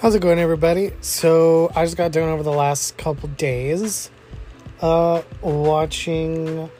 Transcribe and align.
How's 0.00 0.14
it 0.14 0.22
going, 0.22 0.38
everybody? 0.38 0.92
So, 1.00 1.72
I 1.74 1.84
just 1.84 1.96
got 1.96 2.12
done 2.12 2.28
over 2.28 2.44
the 2.44 2.52
last 2.52 2.96
couple 2.98 3.30
days 3.30 4.12
uh, 4.80 5.22
watching 5.40 6.70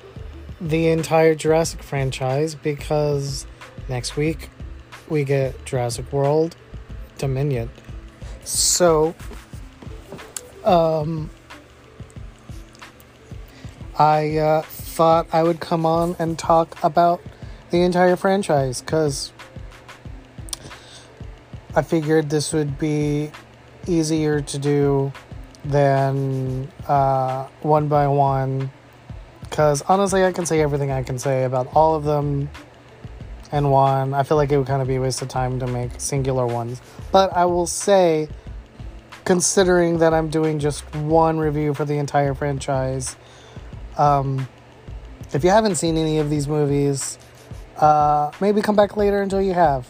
the 0.60 0.86
entire 0.86 1.34
Jurassic 1.34 1.82
franchise 1.82 2.54
because 2.54 3.44
next 3.88 4.16
week 4.16 4.50
we 5.08 5.24
get 5.24 5.64
Jurassic 5.64 6.12
World 6.12 6.54
Dominion. 7.18 7.70
So, 8.44 9.16
um, 10.64 11.28
I 13.98 14.36
uh, 14.36 14.62
thought 14.62 15.26
I 15.32 15.42
would 15.42 15.58
come 15.58 15.84
on 15.84 16.14
and 16.20 16.38
talk 16.38 16.78
about 16.84 17.20
the 17.70 17.82
entire 17.82 18.14
franchise 18.14 18.80
because 18.80 19.32
I 21.74 21.82
figured 21.82 22.30
this 22.30 22.52
would 22.52 22.78
be 22.78 23.30
easier 23.86 24.40
to 24.40 24.58
do 24.58 25.12
than 25.64 26.70
uh, 26.86 27.46
one 27.60 27.88
by 27.88 28.08
one. 28.08 28.70
Because 29.42 29.82
honestly, 29.82 30.24
I 30.24 30.32
can 30.32 30.46
say 30.46 30.60
everything 30.60 30.90
I 30.90 31.02
can 31.02 31.18
say 31.18 31.44
about 31.44 31.68
all 31.74 31.94
of 31.94 32.04
them 32.04 32.48
in 33.52 33.70
one. 33.70 34.14
I 34.14 34.22
feel 34.22 34.36
like 34.36 34.50
it 34.50 34.58
would 34.58 34.66
kind 34.66 34.82
of 34.82 34.88
be 34.88 34.96
a 34.96 35.00
waste 35.00 35.22
of 35.22 35.28
time 35.28 35.58
to 35.60 35.66
make 35.66 35.92
singular 35.98 36.46
ones. 36.46 36.80
But 37.12 37.32
I 37.34 37.44
will 37.44 37.66
say, 37.66 38.28
considering 39.24 39.98
that 39.98 40.14
I'm 40.14 40.28
doing 40.28 40.58
just 40.58 40.84
one 40.96 41.38
review 41.38 41.74
for 41.74 41.84
the 41.84 41.98
entire 41.98 42.34
franchise, 42.34 43.16
um, 43.96 44.48
if 45.32 45.44
you 45.44 45.50
haven't 45.50 45.76
seen 45.76 45.96
any 45.96 46.18
of 46.18 46.30
these 46.30 46.48
movies, 46.48 47.18
uh, 47.76 48.30
maybe 48.40 48.62
come 48.62 48.76
back 48.76 48.96
later 48.96 49.22
until 49.22 49.40
you 49.40 49.54
have 49.54 49.86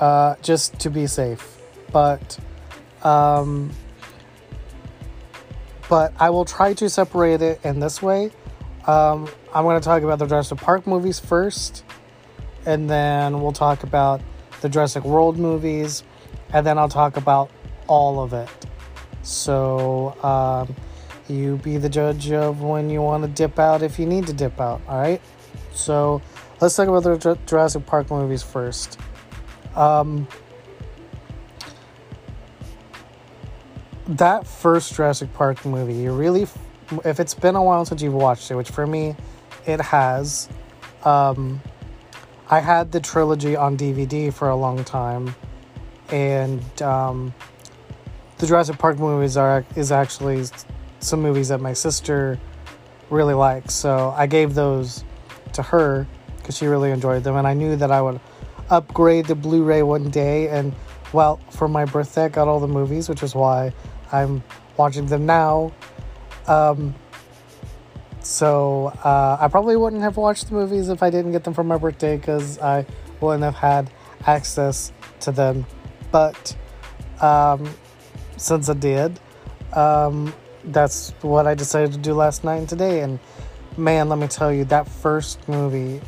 uh, 0.00 0.34
just 0.42 0.78
to 0.80 0.90
be 0.90 1.06
safe. 1.06 1.58
But, 1.92 2.38
um, 3.02 3.70
but 5.88 6.12
I 6.18 6.30
will 6.30 6.44
try 6.44 6.74
to 6.74 6.88
separate 6.88 7.42
it 7.42 7.60
in 7.64 7.78
this 7.78 8.02
way. 8.02 8.32
Um, 8.86 9.28
I'm 9.54 9.64
going 9.64 9.78
to 9.78 9.84
talk 9.84 10.02
about 10.02 10.18
the 10.18 10.26
Jurassic 10.26 10.58
Park 10.58 10.86
movies 10.86 11.20
first, 11.20 11.84
and 12.64 12.88
then 12.88 13.40
we'll 13.40 13.52
talk 13.52 13.82
about 13.82 14.20
the 14.62 14.68
Jurassic 14.68 15.04
World 15.04 15.38
movies, 15.38 16.02
and 16.52 16.66
then 16.66 16.78
I'll 16.78 16.88
talk 16.88 17.16
about 17.16 17.50
all 17.86 18.20
of 18.22 18.32
it. 18.32 18.48
So, 19.22 20.16
um, 20.22 20.74
you 21.28 21.56
be 21.58 21.76
the 21.76 21.88
judge 21.88 22.32
of 22.32 22.62
when 22.62 22.88
you 22.88 23.02
want 23.02 23.22
to 23.24 23.28
dip 23.28 23.58
out 23.58 23.82
if 23.82 23.98
you 23.98 24.06
need 24.06 24.26
to 24.28 24.32
dip 24.32 24.60
out, 24.60 24.80
alright? 24.88 25.20
So, 25.72 26.22
let's 26.60 26.74
talk 26.74 26.88
about 26.88 27.02
the 27.02 27.38
Jurassic 27.46 27.84
Park 27.86 28.10
movies 28.10 28.42
first. 28.42 28.98
Um, 29.76 30.26
that 34.06 34.46
first 34.46 34.94
Jurassic 34.94 35.32
Park 35.34 35.64
movie, 35.64 35.94
you 35.94 36.12
really, 36.12 36.46
if 37.04 37.20
it's 37.20 37.34
been 37.34 37.54
a 37.54 37.62
while 37.62 37.84
since 37.84 38.02
you've 38.02 38.14
watched 38.14 38.50
it, 38.50 38.54
which 38.56 38.70
for 38.70 38.86
me, 38.86 39.14
it 39.66 39.80
has. 39.80 40.48
Um, 41.04 41.60
I 42.48 42.60
had 42.60 42.90
the 42.90 43.00
trilogy 43.00 43.54
on 43.54 43.76
DVD 43.76 44.32
for 44.32 44.48
a 44.48 44.56
long 44.56 44.84
time, 44.84 45.34
and 46.10 46.82
um, 46.82 47.32
the 48.38 48.46
Jurassic 48.46 48.78
Park 48.78 48.98
movies 48.98 49.36
are 49.36 49.64
is 49.76 49.92
actually 49.92 50.44
some 50.98 51.22
movies 51.22 51.48
that 51.48 51.60
my 51.60 51.72
sister 51.72 52.38
really 53.08 53.34
likes. 53.34 53.74
So 53.74 54.12
I 54.16 54.26
gave 54.26 54.54
those 54.54 55.04
to 55.52 55.62
her 55.62 56.06
because 56.38 56.56
she 56.56 56.66
really 56.66 56.90
enjoyed 56.90 57.22
them, 57.22 57.36
and 57.36 57.46
I 57.46 57.54
knew 57.54 57.76
that 57.76 57.92
I 57.92 58.02
would 58.02 58.20
upgrade 58.70 59.26
the 59.26 59.34
Blu-ray 59.34 59.82
one 59.82 60.10
day, 60.10 60.48
and 60.48 60.74
well, 61.12 61.40
for 61.50 61.68
my 61.68 61.84
birthday, 61.84 62.24
I 62.24 62.28
got 62.28 62.48
all 62.48 62.60
the 62.60 62.68
movies, 62.68 63.08
which 63.08 63.22
is 63.22 63.34
why 63.34 63.72
I'm 64.12 64.42
watching 64.76 65.06
them 65.06 65.26
now. 65.26 65.72
Um, 66.46 66.94
so 68.20 68.86
uh, 69.04 69.38
I 69.40 69.48
probably 69.48 69.76
wouldn't 69.76 70.02
have 70.02 70.16
watched 70.16 70.48
the 70.48 70.54
movies 70.54 70.88
if 70.88 71.02
I 71.02 71.10
didn't 71.10 71.32
get 71.32 71.44
them 71.44 71.54
for 71.54 71.64
my 71.64 71.78
birthday 71.78 72.16
because 72.16 72.58
I 72.58 72.86
wouldn't 73.20 73.42
have 73.42 73.56
had 73.56 73.90
access 74.26 74.92
to 75.20 75.32
them. 75.32 75.66
But 76.12 76.56
um, 77.20 77.68
since 78.36 78.68
I 78.68 78.74
did, 78.74 79.18
um, 79.72 80.34
that's 80.64 81.10
what 81.22 81.46
I 81.46 81.54
decided 81.54 81.92
to 81.92 81.98
do 81.98 82.14
last 82.14 82.44
night 82.44 82.56
and 82.56 82.68
today. 82.68 83.00
And 83.00 83.18
man, 83.76 84.08
let 84.08 84.18
me 84.18 84.28
tell 84.28 84.52
you, 84.52 84.64
that 84.66 84.88
first 84.88 85.48
movie, 85.48 86.00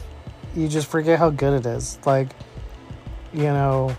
you 0.54 0.68
just 0.68 0.88
forget 0.88 1.18
how 1.18 1.30
good 1.30 1.54
it 1.54 1.66
is. 1.66 1.98
Like, 2.04 2.28
you 3.32 3.44
know, 3.44 3.96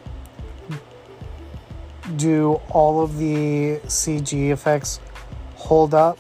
do 2.16 2.54
all 2.70 3.02
of 3.02 3.18
the 3.18 3.80
CG 3.86 4.52
effects 4.52 5.00
hold 5.56 5.94
up? 5.94 6.18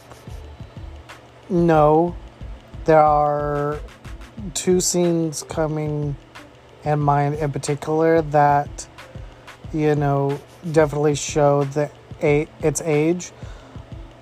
No. 1.50 2.16
There 2.86 3.02
are 3.02 3.80
two 4.54 4.80
scenes 4.82 5.44
coming 5.44 6.16
in 6.84 7.00
mind 7.00 7.36
in 7.36 7.52
particular 7.52 8.22
that, 8.22 8.88
you 9.74 9.96
know, 9.96 10.40
definitely 10.72 11.16
show 11.16 11.64
the 11.66 11.90
a- 12.22 12.48
its 12.62 12.82
age. 12.82 13.32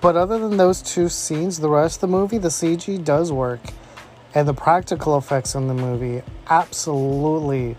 But 0.02 0.16
other 0.16 0.40
than 0.40 0.58
those 0.58 0.82
two 0.82 1.10
scenes, 1.10 1.60
the 1.60 1.70
rest 1.70 1.98
of 1.98 2.02
the 2.02 2.18
movie, 2.18 2.40
the 2.40 2.50
CG 2.50 3.04
does 3.04 3.32
work. 3.32 3.62
And 4.34 4.48
the 4.48 4.54
practical 4.54 5.18
effects 5.18 5.56
in 5.56 5.68
the 5.68 5.74
movie 5.74 6.24
absolutely 6.50 7.76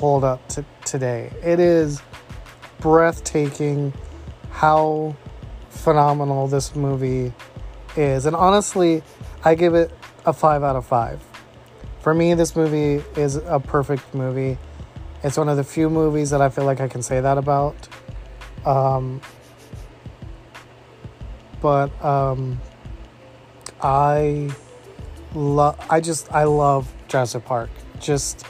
hold 0.00 0.24
up 0.24 0.46
to 0.48 0.64
today. 0.84 1.30
It 1.44 1.60
is 1.60 2.02
breathtaking 2.80 3.92
how 4.50 5.14
phenomenal 5.68 6.48
this 6.48 6.74
movie 6.74 7.34
is. 7.96 8.24
And 8.24 8.34
honestly, 8.34 9.02
I 9.44 9.54
give 9.54 9.74
it 9.74 9.92
a 10.24 10.32
5 10.32 10.62
out 10.62 10.76
of 10.76 10.86
5. 10.86 11.22
For 12.00 12.14
me, 12.14 12.32
this 12.32 12.56
movie 12.56 13.04
is 13.14 13.36
a 13.36 13.60
perfect 13.60 14.14
movie. 14.14 14.56
It's 15.22 15.36
one 15.36 15.50
of 15.50 15.58
the 15.58 15.64
few 15.64 15.90
movies 15.90 16.30
that 16.30 16.40
I 16.40 16.48
feel 16.48 16.64
like 16.64 16.80
I 16.80 16.88
can 16.88 17.02
say 17.02 17.20
that 17.20 17.36
about. 17.36 17.76
Um, 18.64 19.20
but 21.60 21.88
um, 22.02 22.58
I 23.82 24.50
love. 25.34 25.78
I 25.90 26.00
just 26.00 26.32
I 26.32 26.44
love 26.44 26.90
Jurassic 27.08 27.44
Park. 27.44 27.70
Just 27.98 28.46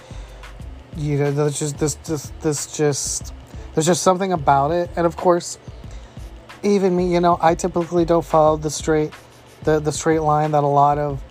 you 1.00 1.19
know, 1.19 1.31
there's 1.31 1.59
just 1.59 1.78
this 1.78 1.94
this 1.94 2.33
this 2.41 2.77
just 2.77 3.33
there's 3.75 3.87
just 3.87 4.03
something 4.03 4.33
about 4.33 4.71
it, 4.71 4.91
and 4.97 5.06
of 5.06 5.16
course, 5.16 5.59
even 6.62 6.94
me, 6.94 7.12
you 7.12 7.21
know, 7.21 7.38
I 7.41 7.55
typically 7.55 8.05
don't 8.05 8.25
follow 8.25 8.56
the 8.56 8.71
straight 8.71 9.12
the 9.65 9.81
the 9.81 9.93
straight 9.93 10.21
line 10.21 10.50
that 10.53 10.62
a 10.62 10.66
lot 10.66 10.99
of 10.99 11.22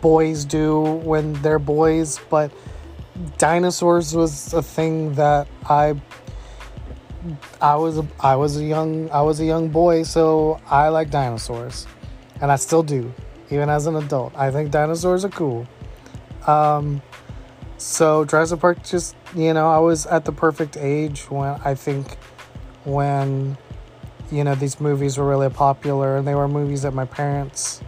boys 0.00 0.44
do 0.44 0.80
when 0.80 1.32
they're 1.42 1.58
boys, 1.58 2.20
but 2.30 2.52
dinosaurs 3.36 4.14
was 4.14 4.54
a 4.54 4.62
thing 4.62 5.14
that 5.14 5.48
I 5.68 6.00
I 7.60 7.74
was 7.74 7.98
a, 7.98 8.06
I 8.20 8.36
was 8.36 8.56
a 8.58 8.64
young 8.64 9.10
I 9.10 9.22
was 9.22 9.40
a 9.40 9.44
young 9.44 9.68
boy, 9.70 10.04
so 10.04 10.60
I 10.70 10.88
like 10.88 11.10
dinosaurs, 11.10 11.86
and 12.40 12.52
I 12.52 12.56
still 12.56 12.84
do, 12.84 13.12
even 13.50 13.68
as 13.68 13.86
an 13.86 13.96
adult. 13.96 14.36
I 14.36 14.52
think 14.52 14.70
dinosaurs 14.70 15.24
are 15.24 15.30
cool. 15.30 15.66
Um, 16.46 17.02
so 17.78 18.24
Jurassic 18.24 18.58
Park 18.58 18.82
just, 18.82 19.14
you 19.36 19.54
know, 19.54 19.70
I 19.70 19.78
was 19.78 20.04
at 20.06 20.24
the 20.24 20.32
perfect 20.32 20.76
age 20.76 21.30
when 21.30 21.60
I 21.64 21.74
think 21.74 22.16
when 22.84 23.56
you 24.30 24.44
know 24.44 24.54
these 24.54 24.80
movies 24.80 25.16
were 25.16 25.28
really 25.28 25.48
popular. 25.48 26.16
And 26.16 26.26
they 26.26 26.34
were 26.34 26.48
movies 26.48 26.82
that 26.82 26.92
my 26.92 27.04
parents 27.04 27.80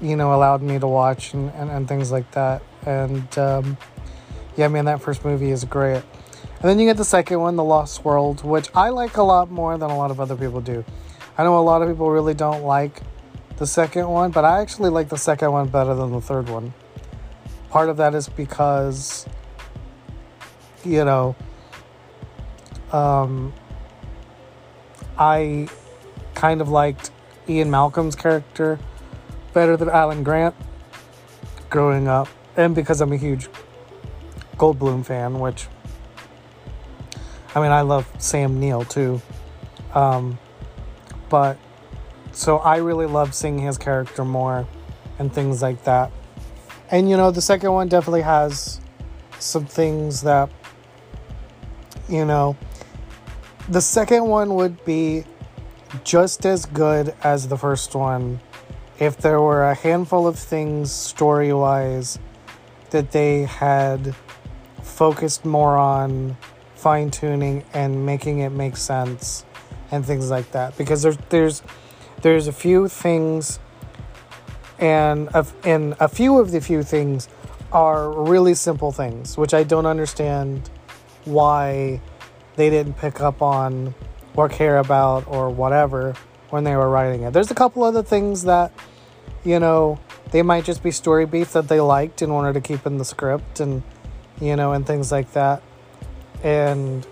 you 0.00 0.16
know 0.16 0.34
allowed 0.34 0.62
me 0.62 0.78
to 0.78 0.86
watch 0.86 1.34
and, 1.34 1.50
and, 1.52 1.70
and 1.70 1.88
things 1.88 2.12
like 2.12 2.30
that. 2.32 2.62
And 2.86 3.38
um, 3.38 3.76
yeah 4.56 4.68
man 4.68 4.84
that 4.84 5.00
first 5.00 5.24
movie 5.24 5.50
is 5.50 5.64
great. 5.64 6.02
And 6.60 6.68
then 6.68 6.78
you 6.78 6.86
get 6.86 6.98
the 6.98 7.04
second 7.04 7.40
one 7.40 7.56
the 7.56 7.64
lost 7.64 8.04
world 8.04 8.44
which 8.44 8.68
i 8.74 8.88
like 8.88 9.16
a 9.16 9.22
lot 9.22 9.50
more 9.50 9.78
than 9.78 9.90
a 9.90 9.96
lot 9.96 10.10
of 10.10 10.20
other 10.20 10.36
people 10.36 10.60
do. 10.60 10.84
I 11.38 11.44
know 11.44 11.58
a 11.58 11.60
lot 11.60 11.82
of 11.82 11.88
people 11.88 12.10
really 12.10 12.34
don't 12.34 12.64
like 12.64 13.00
the 13.56 13.66
second 13.66 14.08
one 14.08 14.30
but 14.30 14.44
i 14.44 14.60
actually 14.60 14.88
like 14.88 15.08
the 15.08 15.18
second 15.18 15.50
one 15.50 15.66
better 15.66 15.92
than 15.92 16.12
the 16.12 16.20
third 16.20 16.48
one 16.48 16.72
part 17.70 17.88
of 17.88 17.96
that 17.98 18.14
is 18.14 18.28
because 18.28 19.26
you 20.84 21.04
know 21.04 21.36
um, 22.92 23.52
i 25.18 25.68
kind 26.34 26.60
of 26.60 26.68
liked 26.68 27.10
ian 27.48 27.70
malcolm's 27.70 28.14
character 28.14 28.78
better 29.52 29.76
than 29.76 29.88
alan 29.88 30.22
grant 30.22 30.54
growing 31.68 32.08
up 32.08 32.28
and 32.56 32.74
because 32.74 33.00
i'm 33.00 33.12
a 33.12 33.16
huge 33.16 33.48
goldblum 34.56 35.04
fan 35.04 35.38
which 35.38 35.66
i 37.54 37.60
mean 37.60 37.70
i 37.70 37.80
love 37.80 38.06
sam 38.18 38.58
neill 38.60 38.84
too. 38.84 39.20
Um, 39.94 40.38
but 41.28 41.58
so 42.32 42.58
i 42.58 42.76
really 42.76 43.06
love 43.06 43.34
seeing 43.34 43.58
his 43.58 43.78
character 43.78 44.24
more 44.24 44.66
and 45.18 45.32
things 45.32 45.62
like 45.62 45.84
that 45.84 46.12
and 46.90 47.08
you 47.08 47.16
know, 47.16 47.30
the 47.30 47.42
second 47.42 47.72
one 47.72 47.88
definitely 47.88 48.22
has 48.22 48.80
some 49.38 49.66
things 49.66 50.22
that, 50.22 50.50
you 52.08 52.24
know, 52.24 52.56
the 53.68 53.80
second 53.80 54.24
one 54.26 54.54
would 54.54 54.84
be 54.84 55.24
just 56.04 56.46
as 56.46 56.64
good 56.66 57.14
as 57.22 57.48
the 57.48 57.56
first 57.56 57.94
one 57.94 58.40
if 58.98 59.18
there 59.18 59.40
were 59.40 59.64
a 59.64 59.74
handful 59.74 60.26
of 60.26 60.38
things 60.38 60.90
story 60.90 61.52
wise 61.52 62.18
that 62.90 63.12
they 63.12 63.42
had 63.42 64.14
focused 64.82 65.44
more 65.44 65.76
on 65.76 66.36
fine 66.74 67.10
tuning 67.10 67.64
and 67.74 68.06
making 68.06 68.40
it 68.40 68.50
make 68.50 68.76
sense 68.76 69.44
and 69.90 70.04
things 70.04 70.30
like 70.30 70.50
that. 70.52 70.76
Because 70.76 71.02
there's 71.02 71.18
there's 71.28 71.62
there's 72.22 72.48
a 72.48 72.52
few 72.52 72.88
things 72.88 73.60
and 74.78 75.28
a, 75.34 75.46
and 75.64 75.94
a 76.00 76.08
few 76.08 76.38
of 76.38 76.50
the 76.50 76.60
few 76.60 76.82
things 76.82 77.28
are 77.72 78.10
really 78.10 78.54
simple 78.54 78.92
things 78.92 79.36
which 79.36 79.52
I 79.52 79.62
don't 79.62 79.86
understand 79.86 80.70
why 81.24 82.00
they 82.56 82.70
didn't 82.70 82.94
pick 82.94 83.20
up 83.20 83.42
on 83.42 83.94
or 84.34 84.48
care 84.48 84.78
about 84.78 85.26
or 85.26 85.50
whatever 85.50 86.14
when 86.50 86.64
they 86.64 86.74
were 86.76 86.88
writing 86.88 87.22
it. 87.22 87.32
There's 87.32 87.50
a 87.50 87.54
couple 87.54 87.82
other 87.82 88.02
things 88.02 88.44
that 88.44 88.72
you 89.44 89.58
know 89.58 89.98
they 90.30 90.42
might 90.42 90.64
just 90.64 90.82
be 90.82 90.90
story 90.90 91.26
beats 91.26 91.52
that 91.52 91.68
they 91.68 91.80
liked 91.80 92.22
and 92.22 92.32
wanted 92.32 92.54
to 92.54 92.60
keep 92.60 92.86
in 92.86 92.98
the 92.98 93.04
script 93.04 93.60
and 93.60 93.82
you 94.40 94.56
know 94.56 94.72
and 94.72 94.86
things 94.86 95.12
like 95.12 95.32
that. 95.32 95.62
And 96.42 97.06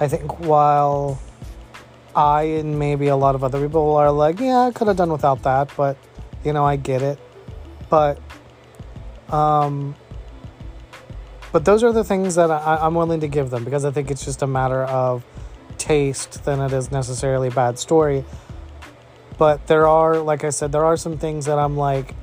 I 0.00 0.08
think 0.08 0.40
while 0.40 1.20
I 2.14 2.42
and 2.42 2.78
maybe 2.78 3.06
a 3.08 3.16
lot 3.16 3.34
of 3.34 3.44
other 3.44 3.60
people 3.64 3.96
are 3.96 4.10
like, 4.10 4.40
yeah, 4.40 4.58
I 4.60 4.70
could 4.72 4.88
have 4.88 4.96
done 4.96 5.12
without 5.12 5.42
that, 5.44 5.70
but 5.76 5.96
you 6.44 6.52
know, 6.52 6.64
I 6.64 6.76
get 6.76 7.02
it. 7.02 7.18
But 7.88 8.18
um 9.28 9.94
but 11.52 11.66
those 11.66 11.84
are 11.84 11.92
the 11.92 12.04
things 12.04 12.36
that 12.36 12.50
I, 12.50 12.78
I'm 12.80 12.94
willing 12.94 13.20
to 13.20 13.28
give 13.28 13.50
them 13.50 13.64
because 13.64 13.84
I 13.84 13.90
think 13.90 14.10
it's 14.10 14.24
just 14.24 14.42
a 14.42 14.46
matter 14.46 14.84
of 14.84 15.24
taste 15.76 16.44
than 16.44 16.60
it 16.60 16.72
is 16.72 16.90
necessarily 16.90 17.48
a 17.48 17.50
bad 17.50 17.78
story. 17.78 18.24
But 19.38 19.66
there 19.66 19.86
are, 19.86 20.18
like 20.18 20.44
I 20.44 20.50
said, 20.50 20.72
there 20.72 20.84
are 20.84 20.96
some 20.96 21.18
things 21.18 21.46
that 21.46 21.58
I'm 21.58 21.76
like, 21.76 22.14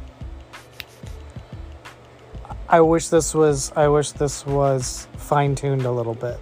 I 2.68 2.82
wish 2.82 3.10
this 3.10 3.36
was, 3.36 3.72
I 3.76 3.88
wish 3.88 4.12
this 4.12 4.46
was 4.46 5.08
fine 5.18 5.56
tuned 5.56 5.86
a 5.86 5.92
little 5.92 6.14
bit. 6.14 6.40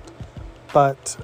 But 0.74 1.18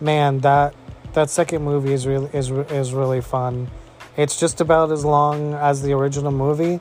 man, 0.00 0.40
that 0.40 0.74
that 1.12 1.30
second 1.30 1.62
movie 1.62 1.92
is 1.92 2.06
really 2.06 2.30
is 2.32 2.50
is 2.50 2.92
really 2.92 3.20
fun. 3.20 3.70
It's 4.16 4.38
just 4.38 4.60
about 4.60 4.92
as 4.92 5.04
long 5.04 5.54
as 5.54 5.80
the 5.82 5.92
original 5.92 6.32
movie. 6.32 6.80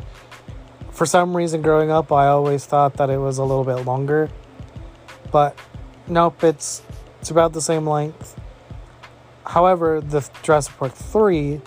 For 0.91 1.05
some 1.05 1.35
reason, 1.35 1.61
growing 1.61 1.89
up, 1.89 2.11
I 2.11 2.27
always 2.27 2.65
thought 2.65 2.95
that 2.95 3.09
it 3.09 3.17
was 3.17 3.37
a 3.37 3.43
little 3.43 3.63
bit 3.63 3.85
longer, 3.85 4.29
but 5.31 5.57
nope, 6.07 6.43
it's 6.43 6.81
it's 7.21 7.31
about 7.31 7.53
the 7.53 7.61
same 7.61 7.87
length. 7.87 8.39
However, 9.45 10.01
the 10.01 10.27
Jurassic 10.43 10.77
Park 10.77 10.93
three 10.93 11.61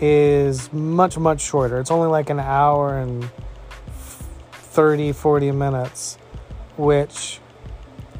is 0.00 0.70
much 0.72 1.16
much 1.16 1.40
shorter. 1.40 1.80
It's 1.80 1.90
only 1.90 2.08
like 2.08 2.28
an 2.28 2.40
hour 2.40 2.98
and 2.98 3.30
30 4.72 5.12
40 5.12 5.52
minutes, 5.52 6.16
which 6.76 7.40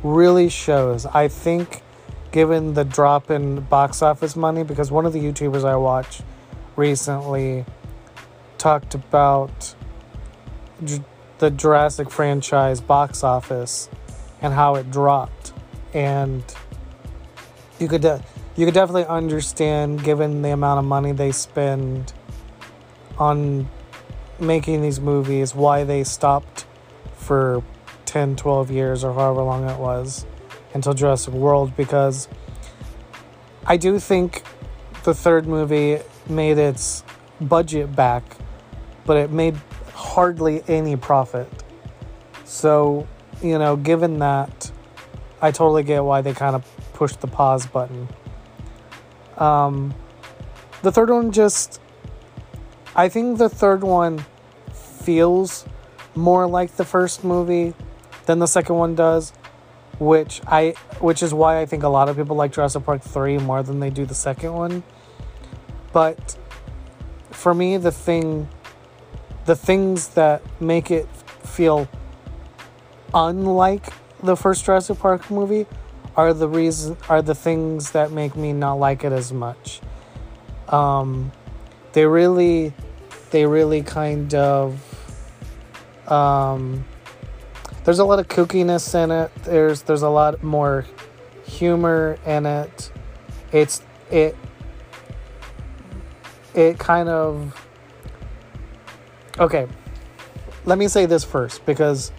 really 0.02 0.48
shows. 0.48 1.04
I 1.04 1.28
think 1.28 1.82
given 2.30 2.72
the 2.72 2.84
drop 2.84 3.30
in 3.30 3.60
box 3.60 4.00
office 4.00 4.36
money 4.36 4.62
because 4.62 4.90
one 4.90 5.04
of 5.04 5.12
the 5.12 5.20
YouTubers 5.20 5.64
I 5.64 5.76
watch 5.76 6.22
recently 6.76 7.64
talked 8.58 8.94
about 8.94 9.74
the 11.38 11.50
Jurassic 11.50 12.10
franchise 12.10 12.80
box 12.80 13.24
office 13.24 13.88
and 14.40 14.54
how 14.54 14.76
it 14.76 14.90
dropped. 14.90 15.52
And 15.92 16.42
you 17.78 17.88
could 17.88 18.02
de- 18.02 18.22
you 18.56 18.66
could 18.66 18.74
definitely 18.74 19.06
understand 19.06 20.04
given 20.04 20.42
the 20.42 20.50
amount 20.50 20.78
of 20.78 20.84
money 20.84 21.12
they 21.12 21.32
spend 21.32 22.12
on 23.18 23.68
making 24.38 24.82
these 24.82 25.00
movies 25.00 25.54
why 25.54 25.84
they 25.84 26.04
stopped 26.04 26.66
for 27.14 27.62
10 28.06 28.36
12 28.36 28.70
years 28.70 29.04
or 29.04 29.14
however 29.14 29.42
long 29.42 29.68
it 29.68 29.78
was 29.78 30.26
until 30.74 30.92
Jurassic 30.92 31.34
World 31.34 31.74
because 31.76 32.28
I 33.66 33.76
do 33.76 33.98
think 33.98 34.42
the 35.04 35.14
third 35.14 35.46
movie 35.46 35.98
made 36.28 36.58
its 36.58 37.04
budget 37.40 37.94
back, 37.94 38.22
but 39.04 39.16
it 39.16 39.30
made 39.30 39.56
hardly 39.94 40.62
any 40.68 40.96
profit. 40.96 41.48
So, 42.44 43.06
you 43.42 43.58
know, 43.58 43.76
given 43.76 44.18
that, 44.18 44.70
I 45.40 45.50
totally 45.50 45.82
get 45.82 46.04
why 46.04 46.20
they 46.20 46.32
kind 46.32 46.54
of 46.54 46.64
pushed 46.92 47.20
the 47.20 47.26
pause 47.26 47.66
button. 47.66 48.08
Um, 49.38 49.94
the 50.82 50.92
third 50.92 51.10
one 51.10 51.32
just, 51.32 51.80
I 52.94 53.08
think 53.08 53.38
the 53.38 53.48
third 53.48 53.82
one 53.82 54.24
feels 54.72 55.64
more 56.14 56.46
like 56.46 56.76
the 56.76 56.84
first 56.84 57.24
movie 57.24 57.74
than 58.26 58.38
the 58.38 58.46
second 58.46 58.76
one 58.76 58.94
does 58.94 59.32
which 60.02 60.40
I 60.46 60.74
which 61.00 61.22
is 61.22 61.32
why 61.32 61.60
I 61.60 61.66
think 61.66 61.82
a 61.84 61.88
lot 61.88 62.08
of 62.08 62.16
people 62.16 62.34
like 62.34 62.52
Jurassic 62.52 62.84
Park 62.84 63.02
3 63.02 63.38
more 63.38 63.62
than 63.62 63.80
they 63.80 63.90
do 63.90 64.04
the 64.04 64.14
second 64.14 64.52
one. 64.52 64.82
But 65.92 66.36
for 67.30 67.54
me 67.54 67.76
the 67.76 67.92
thing 67.92 68.48
the 69.46 69.56
things 69.56 70.08
that 70.08 70.42
make 70.60 70.90
it 70.90 71.08
feel 71.44 71.88
unlike 73.12 73.92
the 74.22 74.36
first 74.36 74.64
Jurassic 74.64 74.98
Park 74.98 75.30
movie 75.30 75.66
are 76.16 76.32
the 76.32 76.48
reason 76.48 76.96
are 77.08 77.22
the 77.22 77.34
things 77.34 77.90
that 77.92 78.12
make 78.12 78.36
me 78.36 78.52
not 78.52 78.74
like 78.74 79.04
it 79.04 79.12
as 79.12 79.32
much. 79.32 79.80
Um, 80.68 81.32
they 81.92 82.06
really 82.06 82.72
they 83.30 83.46
really 83.46 83.82
kind 83.82 84.32
of 84.34 84.78
um, 86.10 86.84
there's 87.84 87.98
a 87.98 88.04
lot 88.04 88.18
of 88.18 88.28
kookiness 88.28 88.94
in 88.94 89.10
it. 89.10 89.34
There's 89.44 89.82
there's 89.82 90.02
a 90.02 90.08
lot 90.08 90.42
more 90.42 90.86
humor 91.44 92.18
in 92.26 92.46
it. 92.46 92.92
It's 93.50 93.82
it 94.10 94.36
it 96.54 96.78
kind 96.78 97.08
of 97.08 97.54
Okay. 99.38 99.66
Let 100.64 100.78
me 100.78 100.88
say 100.88 101.06
this 101.06 101.24
first 101.24 101.64
because 101.66 102.12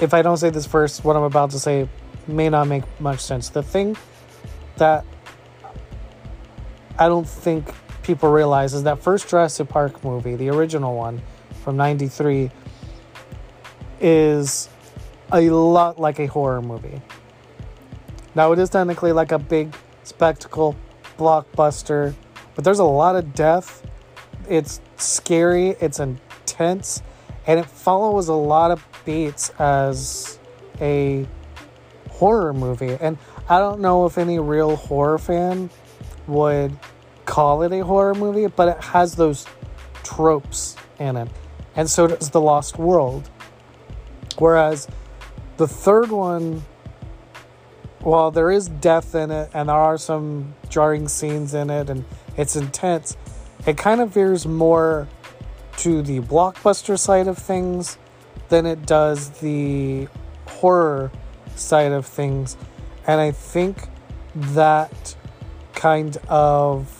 if 0.00 0.12
I 0.12 0.22
don't 0.22 0.36
say 0.36 0.50
this 0.50 0.66
first, 0.66 1.04
what 1.04 1.16
I'm 1.16 1.22
about 1.22 1.50
to 1.50 1.58
say 1.58 1.88
may 2.26 2.48
not 2.48 2.66
make 2.66 2.84
much 3.00 3.20
sense. 3.20 3.48
The 3.48 3.62
thing 3.62 3.96
that 4.76 5.04
I 6.98 7.08
don't 7.08 7.28
think 7.28 7.72
people 8.02 8.30
realize 8.30 8.74
is 8.74 8.82
that 8.82 9.02
first 9.02 9.28
Jurassic 9.28 9.68
Park 9.68 10.04
movie, 10.04 10.34
the 10.34 10.50
original 10.50 10.96
one 10.96 11.22
from 11.62 11.76
93 11.76 12.50
is 14.00 14.68
a 15.32 15.48
lot 15.50 15.98
like 15.98 16.18
a 16.18 16.26
horror 16.26 16.60
movie. 16.60 17.00
Now, 18.34 18.52
it 18.52 18.58
is 18.58 18.70
technically 18.70 19.12
like 19.12 19.32
a 19.32 19.38
big 19.38 19.74
spectacle 20.02 20.76
blockbuster, 21.16 22.14
but 22.60 22.64
there's 22.66 22.78
a 22.78 22.84
lot 22.84 23.16
of 23.16 23.34
death. 23.34 23.88
It's 24.46 24.82
scary, 24.98 25.70
it's 25.80 25.98
intense, 25.98 27.02
and 27.46 27.58
it 27.58 27.64
follows 27.64 28.28
a 28.28 28.34
lot 28.34 28.70
of 28.70 28.86
beats 29.06 29.48
as 29.58 30.38
a 30.78 31.26
horror 32.10 32.52
movie. 32.52 32.98
And 33.00 33.16
I 33.48 33.60
don't 33.60 33.80
know 33.80 34.04
if 34.04 34.18
any 34.18 34.38
real 34.38 34.76
horror 34.76 35.16
fan 35.16 35.70
would 36.26 36.78
call 37.24 37.62
it 37.62 37.72
a 37.72 37.82
horror 37.82 38.14
movie, 38.14 38.46
but 38.48 38.68
it 38.68 38.84
has 38.84 39.14
those 39.14 39.46
tropes 40.02 40.76
in 40.98 41.16
it. 41.16 41.30
And 41.76 41.88
so 41.88 42.08
does 42.08 42.28
The 42.28 42.42
Lost 42.42 42.76
World. 42.76 43.30
Whereas 44.36 44.86
the 45.56 45.66
third 45.66 46.10
one, 46.10 46.62
while 48.00 48.30
there 48.30 48.50
is 48.50 48.68
death 48.68 49.14
in 49.14 49.30
it 49.30 49.50
and 49.54 49.70
there 49.70 49.76
are 49.76 49.96
some 49.96 50.54
jarring 50.68 51.08
scenes 51.08 51.54
in 51.54 51.70
it 51.70 51.88
and 51.88 52.04
it's 52.40 52.56
intense, 52.56 53.16
it 53.66 53.76
kind 53.76 54.00
of 54.00 54.10
veers 54.10 54.46
more 54.46 55.06
to 55.76 56.00
the 56.00 56.20
blockbuster 56.20 56.98
side 56.98 57.28
of 57.28 57.36
things 57.36 57.98
than 58.48 58.64
it 58.64 58.86
does 58.86 59.28
the 59.40 60.08
horror 60.46 61.12
side 61.54 61.92
of 61.92 62.06
things. 62.06 62.56
And 63.06 63.20
I 63.20 63.30
think 63.30 63.88
that 64.34 65.14
kind 65.74 66.16
of 66.28 66.96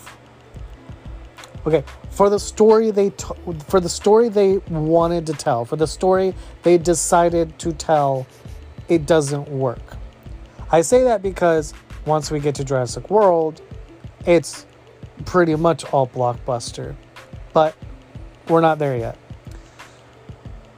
okay 1.65 1.83
for 2.09 2.29
the 2.29 2.39
story 2.39 2.89
they 2.89 3.11
t- 3.11 3.35
for 3.67 3.79
the 3.79 3.89
story 3.89 4.29
they 4.29 4.57
wanted 4.69 5.27
to 5.27 5.33
tell 5.33 5.63
for 5.65 5.75
the 5.75 5.85
story 5.85 6.33
they 6.63 6.79
decided 6.79 7.57
to 7.59 7.71
tell 7.73 8.25
it 8.89 9.05
doesn't 9.05 9.47
work. 9.49 9.97
I 10.71 10.81
say 10.81 11.03
that 11.03 11.21
because 11.21 11.73
once 12.05 12.31
we 12.31 12.39
get 12.39 12.55
to 12.55 12.63
Jurassic 12.63 13.09
World, 13.11 13.61
it's 14.25 14.65
pretty 15.25 15.55
much 15.55 15.83
all 15.85 16.07
blockbuster. 16.07 16.95
But 17.53 17.75
we're 18.47 18.61
not 18.61 18.79
there 18.79 18.97
yet. 18.97 19.17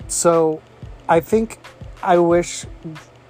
So 0.07 0.61
I 1.07 1.19
think 1.19 1.59
I 2.01 2.17
wish 2.17 2.65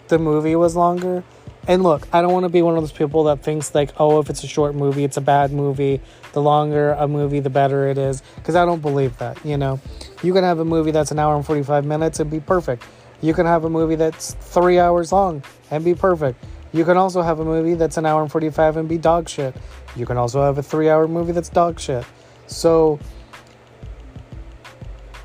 the 0.07 0.19
movie 0.19 0.55
was 0.55 0.75
longer 0.75 1.23
and 1.65 1.81
look, 1.81 2.07
I 2.11 2.21
don't 2.21 2.33
want 2.33 2.43
to 2.43 2.49
be 2.49 2.61
one 2.61 2.75
of 2.75 2.83
those 2.83 2.91
people 2.91 3.23
that 3.25 3.41
thinks 3.41 3.73
like, 3.73 3.91
oh, 3.97 4.19
if 4.19 4.29
it's 4.29 4.43
a 4.43 4.47
short 4.47 4.75
movie, 4.75 5.05
it's 5.05 5.15
a 5.15 5.21
bad 5.21 5.53
movie. 5.53 6.01
The 6.33 6.41
longer 6.41 6.91
a 6.91 7.07
movie, 7.07 7.39
the 7.39 7.49
better 7.49 7.87
it 7.87 7.97
is. 7.97 8.21
Because 8.35 8.55
I 8.55 8.65
don't 8.65 8.81
believe 8.81 9.17
that. 9.19 9.43
You 9.45 9.55
know, 9.55 9.79
you 10.21 10.33
can 10.33 10.43
have 10.43 10.59
a 10.59 10.65
movie 10.65 10.91
that's 10.91 11.11
an 11.11 11.19
hour 11.19 11.35
and 11.35 11.45
forty 11.45 11.63
five 11.63 11.85
minutes 11.85 12.19
and 12.19 12.29
be 12.29 12.41
perfect. 12.41 12.83
You 13.21 13.33
can 13.33 13.45
have 13.45 13.63
a 13.63 13.69
movie 13.69 13.95
that's 13.95 14.33
three 14.33 14.77
hours 14.77 15.13
long 15.13 15.41
and 15.71 15.85
be 15.85 15.95
perfect. 15.95 16.43
You 16.73 16.83
can 16.83 16.97
also 16.97 17.21
have 17.21 17.39
a 17.39 17.45
movie 17.45 17.75
that's 17.75 17.97
an 17.97 18.05
hour 18.05 18.21
and 18.21 18.31
forty 18.31 18.49
five 18.49 18.75
and 18.77 18.89
be 18.89 18.97
dog 18.97 19.29
shit. 19.29 19.55
You 19.95 20.05
can 20.05 20.17
also 20.17 20.41
have 20.41 20.57
a 20.57 20.63
three 20.63 20.89
hour 20.89 21.07
movie 21.07 21.31
that's 21.31 21.49
dog 21.49 21.79
shit. 21.79 22.05
So 22.47 22.99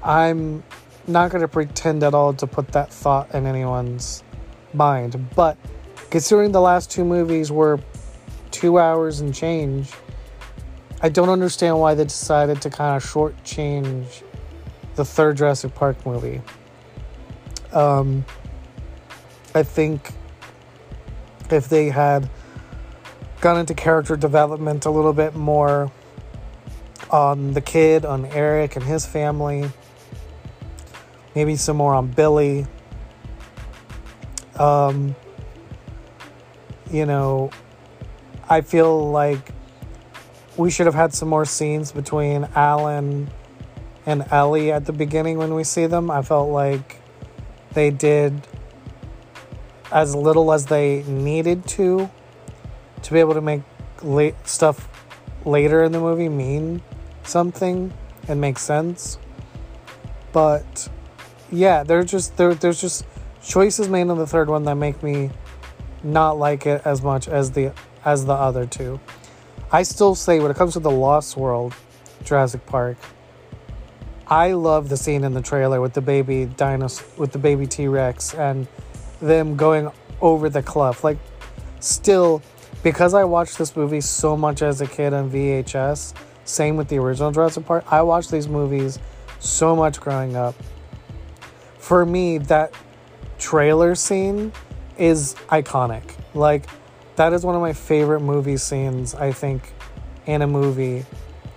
I'm 0.02 0.62
not 1.06 1.30
going 1.30 1.40
to 1.40 1.48
pretend 1.48 2.04
at 2.04 2.14
all 2.14 2.34
to 2.34 2.46
put 2.46 2.68
that 2.68 2.92
thought 2.92 3.34
in 3.34 3.46
anyone's 3.46 4.22
mind, 4.74 5.18
but 5.34 5.56
Considering 6.10 6.52
the 6.52 6.60
last 6.60 6.90
two 6.90 7.04
movies 7.04 7.52
were 7.52 7.78
two 8.50 8.78
hours 8.78 9.20
and 9.20 9.34
change, 9.34 9.90
I 11.02 11.10
don't 11.10 11.28
understand 11.28 11.78
why 11.78 11.94
they 11.94 12.04
decided 12.04 12.62
to 12.62 12.70
kind 12.70 12.96
of 12.96 13.04
shortchange 13.04 14.22
the 14.94 15.04
third 15.04 15.36
Jurassic 15.36 15.74
Park 15.74 16.06
movie. 16.06 16.40
Um, 17.72 18.24
I 19.54 19.62
think 19.62 20.12
if 21.52 21.68
they 21.68 21.88
had 21.88 22.28
gone 23.40 23.58
into 23.58 23.74
character 23.74 24.16
development 24.16 24.84
a 24.84 24.90
little 24.90 25.12
bit 25.12 25.34
more 25.34 25.90
on 27.10 27.52
the 27.54 27.60
kid, 27.60 28.04
on 28.04 28.26
Eric 28.26 28.76
and 28.76 28.84
his 28.84 29.06
family, 29.06 29.70
maybe 31.34 31.56
some 31.56 31.76
more 31.76 31.94
on 31.94 32.08
Billy. 32.08 32.66
Um, 34.56 35.14
you 36.90 37.06
know, 37.06 37.50
I 38.48 38.62
feel 38.62 39.10
like 39.10 39.52
we 40.56 40.70
should 40.70 40.86
have 40.86 40.94
had 40.94 41.14
some 41.14 41.28
more 41.28 41.44
scenes 41.44 41.92
between 41.92 42.48
Alan 42.54 43.30
and 44.04 44.26
Ellie 44.30 44.72
at 44.72 44.86
the 44.86 44.92
beginning 44.92 45.38
when 45.38 45.54
we 45.54 45.64
see 45.64 45.86
them. 45.86 46.10
I 46.10 46.22
felt 46.22 46.50
like 46.50 47.00
they 47.72 47.90
did 47.90 48.46
as 49.92 50.14
little 50.14 50.52
as 50.52 50.66
they 50.66 51.02
needed 51.04 51.66
to 51.66 52.10
to 53.02 53.12
be 53.12 53.20
able 53.20 53.34
to 53.34 53.40
make 53.40 53.62
late 54.02 54.34
stuff 54.46 54.88
later 55.44 55.82
in 55.82 55.92
the 55.92 56.00
movie 56.00 56.28
mean 56.28 56.82
something 57.22 57.92
and 58.26 58.40
make 58.40 58.58
sense. 58.58 59.18
But 60.32 60.88
yeah, 61.50 61.82
there's 61.82 62.10
just 62.10 62.36
there, 62.36 62.54
there's 62.54 62.80
just 62.80 63.04
choices 63.42 63.88
made 63.88 64.02
in 64.02 64.08
the 64.08 64.26
third 64.26 64.50
one 64.50 64.64
that 64.64 64.74
make 64.74 65.02
me 65.02 65.30
not 66.02 66.38
like 66.38 66.66
it 66.66 66.82
as 66.84 67.02
much 67.02 67.28
as 67.28 67.52
the 67.52 67.72
as 68.04 68.24
the 68.24 68.32
other 68.32 68.66
two. 68.66 69.00
I 69.70 69.82
still 69.82 70.14
say 70.14 70.40
when 70.40 70.50
it 70.50 70.56
comes 70.56 70.74
to 70.74 70.80
the 70.80 70.90
Lost 70.90 71.36
World, 71.36 71.74
Jurassic 72.24 72.64
Park, 72.66 72.96
I 74.26 74.52
love 74.52 74.88
the 74.88 74.96
scene 74.96 75.24
in 75.24 75.34
the 75.34 75.42
trailer 75.42 75.80
with 75.80 75.94
the 75.94 76.00
baby 76.00 76.46
dinosaur 76.46 77.06
with 77.16 77.32
the 77.32 77.38
baby 77.38 77.66
T-Rex 77.66 78.34
and 78.34 78.66
them 79.20 79.56
going 79.56 79.90
over 80.20 80.48
the 80.48 80.62
cliff. 80.62 81.04
Like 81.04 81.18
still 81.80 82.42
because 82.82 83.14
I 83.14 83.24
watched 83.24 83.58
this 83.58 83.76
movie 83.76 84.00
so 84.00 84.36
much 84.36 84.62
as 84.62 84.80
a 84.80 84.86
kid 84.86 85.12
on 85.12 85.30
VHS, 85.30 86.14
same 86.44 86.76
with 86.76 86.88
the 86.88 86.98
original 86.98 87.32
Jurassic 87.32 87.66
Park, 87.66 87.84
I 87.90 88.02
watched 88.02 88.30
these 88.30 88.48
movies 88.48 88.98
so 89.40 89.74
much 89.74 90.00
growing 90.00 90.36
up. 90.36 90.54
For 91.78 92.06
me, 92.06 92.38
that 92.38 92.72
trailer 93.38 93.94
scene 93.94 94.52
is 94.96 95.34
iconic. 95.48 96.02
Like 96.34 96.66
that 97.16 97.32
is 97.32 97.44
one 97.44 97.54
of 97.54 97.60
my 97.60 97.72
favorite 97.72 98.20
movie 98.20 98.56
scenes, 98.56 99.14
I 99.14 99.32
think, 99.32 99.72
in 100.26 100.42
a 100.42 100.46
movie. 100.46 101.04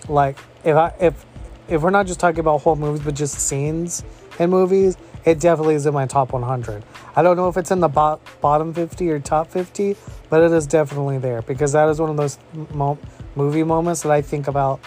Like 0.08 0.38
if 0.64 0.76
I 0.76 0.94
if 1.00 1.26
if 1.68 1.82
we're 1.82 1.90
not 1.90 2.08
just 2.08 2.20
talking 2.20 2.40
about 2.40 2.62
whole 2.62 2.76
movies 2.76 3.02
but 3.04 3.16
just 3.16 3.36
scenes 3.36 4.04
in 4.40 4.50
movies, 4.50 4.98
it 5.26 5.40
definitely 5.40 5.76
is 5.76 5.86
in 5.86 5.94
my 5.94 6.06
top 6.06 6.34
100. 6.34 6.84
I 7.16 7.22
don't 7.22 7.36
know 7.36 7.50
if 7.50 7.58
it's 7.58 7.72
in 7.72 7.80
the 7.80 7.90
bo- 7.90 8.20
bottom 8.40 8.74
50 8.74 9.10
or 9.10 9.20
top 9.20 9.50
50, 9.50 9.96
but 10.30 10.42
it 10.42 10.52
is 10.52 10.66
definitely 10.66 11.18
there 11.18 11.42
because 11.42 11.74
that 11.74 11.90
is 11.90 12.00
one 12.00 12.10
of 12.10 12.18
those 12.18 12.38
mo- 12.74 12.98
movie 13.36 13.64
moments 13.64 14.02
that 14.04 14.12
I 14.12 14.22
think 14.22 14.48
about 14.48 14.80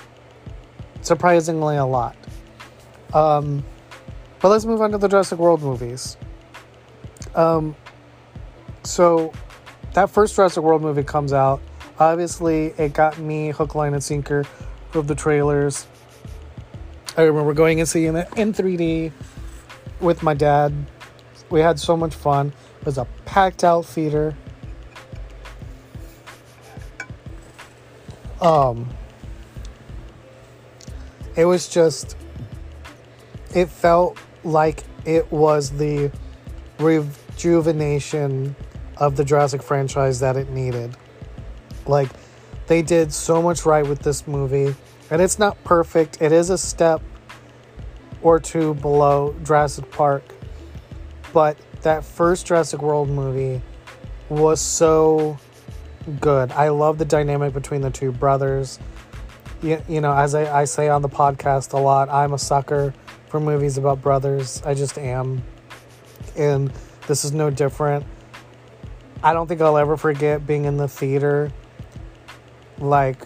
surprisingly 1.02 1.76
a 1.76 1.84
lot. 1.84 2.16
Um, 3.12 3.64
but 4.40 4.48
let's 4.48 4.64
move 4.64 4.80
on 4.80 4.90
to 4.92 4.98
the 4.98 5.08
Jurassic 5.08 5.38
World 5.38 5.62
movies. 5.62 6.16
Um, 7.34 7.76
so 8.82 9.32
that 9.92 10.10
first 10.10 10.34
Jurassic 10.34 10.62
World 10.62 10.82
movie 10.82 11.02
comes 11.02 11.32
out. 11.32 11.60
Obviously, 11.98 12.74
it 12.78 12.92
got 12.92 13.18
me 13.18 13.50
hook, 13.50 13.74
line, 13.74 13.94
and 13.94 14.02
sinker 14.02 14.44
of 14.94 15.06
the 15.06 15.14
trailers. 15.14 15.86
I 17.16 17.22
remember 17.22 17.54
going 17.54 17.78
and 17.80 17.88
seeing 17.88 18.16
it 18.16 18.28
in 18.36 18.52
3D 18.52 19.12
with 20.00 20.22
my 20.22 20.34
dad. 20.34 20.74
We 21.50 21.60
had 21.60 21.78
so 21.78 21.96
much 21.96 22.14
fun. 22.14 22.52
It 22.80 22.86
was 22.86 22.98
a 22.98 23.06
packed 23.24 23.64
out 23.64 23.84
theater. 23.86 24.34
Um, 28.40 28.90
it 31.36 31.44
was 31.44 31.68
just, 31.68 32.16
it 33.54 33.70
felt 33.70 34.18
like 34.42 34.84
it 35.04 35.30
was 35.32 35.70
the 35.70 36.10
rejuvenation 36.78 38.54
of 38.96 39.16
the 39.16 39.24
Jurassic 39.24 39.62
franchise 39.62 40.20
that 40.20 40.36
it 40.36 40.50
needed. 40.50 40.96
Like, 41.86 42.08
they 42.66 42.82
did 42.82 43.12
so 43.12 43.42
much 43.42 43.64
right 43.66 43.86
with 43.86 44.00
this 44.00 44.26
movie, 44.26 44.74
and 45.10 45.22
it's 45.22 45.38
not 45.38 45.62
perfect. 45.64 46.20
It 46.20 46.32
is 46.32 46.50
a 46.50 46.58
step 46.58 47.02
or 48.22 48.40
two 48.40 48.74
below 48.74 49.34
Jurassic 49.42 49.90
Park, 49.90 50.22
but 51.34 51.58
that 51.82 52.04
first 52.04 52.46
Jurassic 52.46 52.80
World 52.80 53.10
movie 53.10 53.60
was 54.30 54.60
so 54.60 55.36
good. 56.20 56.52
I 56.52 56.68
love 56.68 56.96
the 56.96 57.04
dynamic 57.04 57.52
between 57.52 57.80
the 57.80 57.90
two 57.90 58.12
brothers. 58.12 58.78
You, 59.60 59.82
you 59.88 60.00
know, 60.00 60.14
as 60.14 60.34
I, 60.34 60.60
I 60.60 60.64
say 60.64 60.88
on 60.88 61.02
the 61.02 61.08
podcast 61.08 61.72
a 61.72 61.76
lot, 61.76 62.08
I'm 62.08 62.32
a 62.32 62.38
sucker 62.38 62.94
for 63.28 63.40
movies 63.40 63.76
about 63.76 64.00
brothers. 64.00 64.62
I 64.64 64.74
just 64.74 64.96
am. 64.96 65.42
And 66.36 66.72
this 67.08 67.24
is 67.24 67.32
no 67.32 67.50
different. 67.50 68.06
I 69.22 69.32
don't 69.32 69.48
think 69.48 69.60
I'll 69.60 69.78
ever 69.78 69.96
forget 69.96 70.46
being 70.46 70.66
in 70.66 70.76
the 70.76 70.86
theater, 70.86 71.50
like 72.78 73.24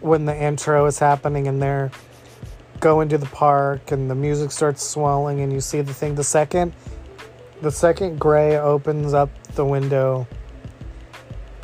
when 0.00 0.24
the 0.24 0.36
intro 0.36 0.86
is 0.86 0.98
happening 0.98 1.48
and 1.48 1.60
they're 1.60 1.90
going 2.80 3.08
to 3.08 3.18
the 3.18 3.26
park 3.26 3.92
and 3.92 4.10
the 4.10 4.14
music 4.14 4.50
starts 4.50 4.82
swelling 4.86 5.40
and 5.40 5.52
you 5.52 5.60
see 5.60 5.80
the 5.80 5.94
thing. 5.94 6.14
The 6.14 6.24
second, 6.24 6.72
the 7.64 7.72
second 7.72 8.20
Gray 8.20 8.58
opens 8.58 9.14
up 9.14 9.30
the 9.54 9.64
window 9.64 10.28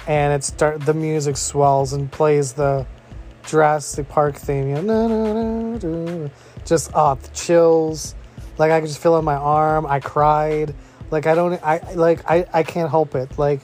and 0.09 0.33
it 0.33 0.43
start 0.43 0.81
the 0.81 0.95
music 0.95 1.37
swells 1.37 1.93
and 1.93 2.11
plays 2.11 2.55
the 2.55 2.87
Jurassic 3.47 4.09
Park 4.09 4.35
theme. 4.35 4.71
You 4.71 4.83
know, 4.83 6.31
just 6.65 6.91
oh, 6.95 7.15
the 7.17 7.29
chills. 7.29 8.15
Like 8.59 8.71
I 8.73 8.81
could 8.81 8.89
just 8.89 9.03
feel 9.03 9.17
in 9.19 9.25
my 9.25 9.37
arm. 9.37 9.87
I 9.87 10.01
cried. 10.01 10.75
Like 11.11 11.27
I 11.27 11.35
don't 11.35 11.61
I 11.63 11.93
like 11.93 12.29
I 12.29 12.47
I 12.53 12.63
can't 12.63 12.91
help 12.91 13.15
it. 13.15 13.39
Like 13.39 13.61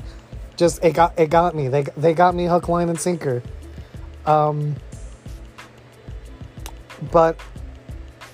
just 0.56 0.84
it 0.84 0.92
got 0.92 1.18
it 1.18 1.30
got 1.30 1.54
me. 1.54 1.68
They 1.68 1.84
they 1.96 2.12
got 2.12 2.34
me 2.34 2.44
hook 2.44 2.68
line 2.68 2.90
and 2.90 3.00
sinker. 3.00 3.42
Um 4.26 4.76
but 7.10 7.40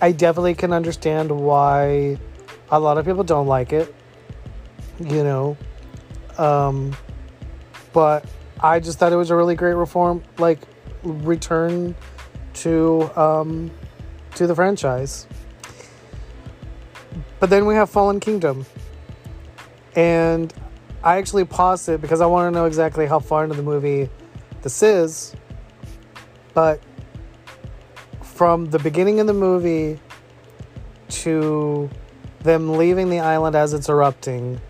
I 0.00 0.10
definitely 0.10 0.54
can 0.54 0.72
understand 0.72 1.30
why 1.30 2.18
a 2.72 2.80
lot 2.80 2.98
of 2.98 3.04
people 3.04 3.22
don't 3.22 3.46
like 3.46 3.72
it. 3.72 3.94
You 4.98 5.22
know. 5.22 5.56
Um 6.38 6.96
but 7.92 8.24
I 8.60 8.80
just 8.80 8.98
thought 8.98 9.12
it 9.12 9.16
was 9.16 9.30
a 9.30 9.36
really 9.36 9.54
great 9.54 9.74
reform 9.74 10.22
like 10.38 10.58
return 11.02 11.94
to 12.54 13.10
um 13.16 13.70
to 14.34 14.46
the 14.46 14.54
franchise. 14.54 15.26
But 17.38 17.50
then 17.50 17.66
we 17.66 17.74
have 17.74 17.90
Fallen 17.90 18.20
Kingdom. 18.20 18.64
And 19.94 20.52
I 21.02 21.18
actually 21.18 21.44
paused 21.44 21.88
it 21.88 22.00
because 22.00 22.20
I 22.20 22.26
want 22.26 22.52
to 22.52 22.58
know 22.58 22.66
exactly 22.66 23.06
how 23.06 23.18
far 23.18 23.44
into 23.44 23.56
the 23.56 23.62
movie 23.62 24.08
this 24.62 24.82
is. 24.82 25.34
But 26.54 26.80
from 28.22 28.66
the 28.66 28.78
beginning 28.78 29.20
of 29.20 29.26
the 29.26 29.34
movie 29.34 29.98
to 31.08 31.90
them 32.42 32.76
leaving 32.76 33.10
the 33.10 33.20
island 33.20 33.56
as 33.56 33.72
it's 33.72 33.88
erupting, 33.88 34.60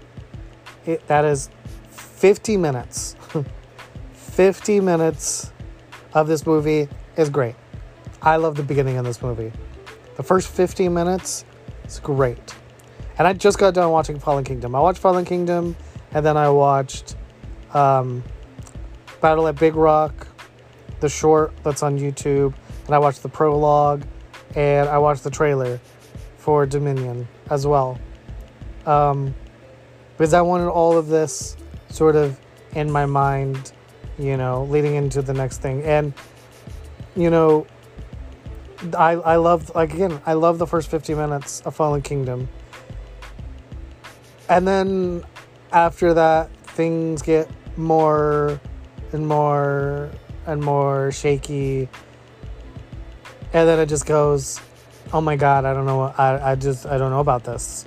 it, 0.87 1.07
that 1.07 1.25
is 1.25 1.49
50 1.91 2.57
minutes. 2.57 3.17
50 4.13 4.81
minutes 4.81 5.53
of 6.15 6.27
this 6.27 6.47
movie 6.47 6.89
is 7.17 7.31
great. 7.31 7.55
I 8.21 8.37
love 8.37 8.57
the 8.57 8.63
beginning 8.63 8.97
of 8.99 9.05
this 9.05 9.23
movie. 9.23 9.53
The 10.17 10.23
first 10.23 10.49
15 10.49 10.93
minutes 10.93 11.45
is 11.85 11.99
great. 11.99 12.55
And 13.19 13.27
I 13.27 13.33
just 13.33 13.59
got 13.59 13.75
done 13.75 13.91
watching 13.91 14.19
Fallen 14.19 14.45
Kingdom. 14.45 14.75
I 14.75 14.81
watched 14.81 14.99
Fallen 14.99 15.25
Kingdom 15.25 15.77
and 16.13 16.25
then 16.25 16.37
I 16.37 16.49
watched 16.51 17.17
um, 17.75 18.23
Battle 19.21 19.49
at 19.49 19.57
Big 19.57 19.75
Rock, 19.75 20.27
the 21.01 21.09
short 21.09 21.53
that's 21.63 21.83
on 21.83 21.99
YouTube, 21.99 22.55
and 22.87 22.95
I 22.95 22.99
watched 22.99 23.23
the 23.23 23.29
prologue, 23.29 24.03
and 24.55 24.89
I 24.89 24.99
watched 24.99 25.25
the 25.25 25.31
trailer 25.31 25.81
for 26.37 26.67
Dominion 26.67 27.27
as 27.53 27.67
well. 27.67 27.99
Um, 28.87 29.35
because 30.17 30.35
I 30.35 30.41
wanted 30.41 30.69
all 30.69 30.97
of 30.97 31.09
this 31.09 31.57
sort 31.91 32.17
of 32.17 32.39
in 32.75 32.91
my 32.91 33.07
mind, 33.07 33.73
you 34.19 34.37
know, 34.37 34.65
leading 34.65 34.95
into 34.95 35.21
the 35.21 35.35
next 35.35 35.59
thing. 35.59 35.83
And, 35.83 36.15
you 37.15 37.29
know, 37.29 37.67
I, 38.97 39.13
I 39.13 39.37
love, 39.37 39.71
like, 39.75 39.93
again, 39.93 40.21
I 40.25 40.33
love 40.33 40.59
the 40.59 40.67
first 40.67 40.91
50 40.91 41.15
minutes 41.15 41.61
of 41.63 41.77
Fallen 41.77 42.01
Kingdom. 42.01 42.49
And 44.49 44.67
then 44.67 45.25
after 45.73 46.15
that, 46.15 46.51
things 46.69 47.21
get 47.21 47.49
more 47.77 48.59
and 49.13 49.27
more 49.27 50.11
and 50.47 50.63
more 50.63 51.13
shaky. 51.13 51.89
And 53.53 53.69
then 53.69 53.79
it 53.79 53.87
just 53.87 54.07
goes, 54.07 54.61
oh 55.13 55.21
my 55.21 55.37
God, 55.37 55.65
I 55.65 55.75
don't 55.75 55.87
know. 55.87 56.03
I, 56.17 56.53
I 56.53 56.55
just, 56.55 56.87
I 56.87 56.99
don't 56.99 57.11
know 57.11 57.21
about 57.21 57.45
this. 57.45 57.85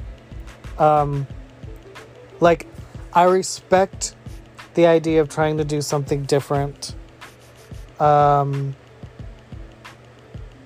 Um, 0.77 1.25
like, 2.39 2.67
I 3.13 3.23
respect 3.23 4.15
the 4.73 4.87
idea 4.87 5.21
of 5.21 5.29
trying 5.29 5.57
to 5.57 5.65
do 5.65 5.81
something 5.81 6.23
different. 6.23 6.95
Um, 7.99 8.75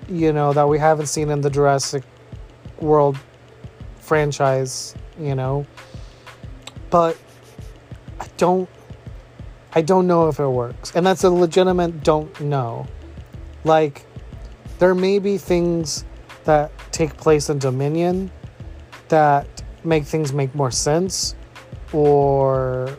you 0.08 0.32
know, 0.32 0.52
that 0.52 0.68
we 0.68 0.78
haven't 0.78 1.06
seen 1.06 1.30
in 1.30 1.40
the 1.40 1.50
Jurassic 1.50 2.02
World 2.80 3.16
franchise, 4.00 4.94
you 5.18 5.36
know. 5.36 5.64
But 6.90 7.16
I 8.18 8.26
don't 8.36 8.68
I 9.72 9.82
don't 9.82 10.08
know 10.08 10.28
if 10.28 10.40
it 10.40 10.48
works. 10.48 10.92
And 10.96 11.06
that's 11.06 11.22
a 11.22 11.30
legitimate 11.30 12.02
don't 12.02 12.38
know. 12.40 12.88
Like 13.62 14.04
there 14.80 14.94
may 14.94 15.20
be 15.20 15.38
things 15.38 16.04
that 16.50 16.72
take 16.90 17.16
place 17.16 17.48
in 17.48 17.60
Dominion 17.60 18.28
that 19.06 19.46
make 19.84 20.04
things 20.04 20.32
make 20.32 20.52
more 20.52 20.72
sense 20.72 21.36
or 21.92 22.98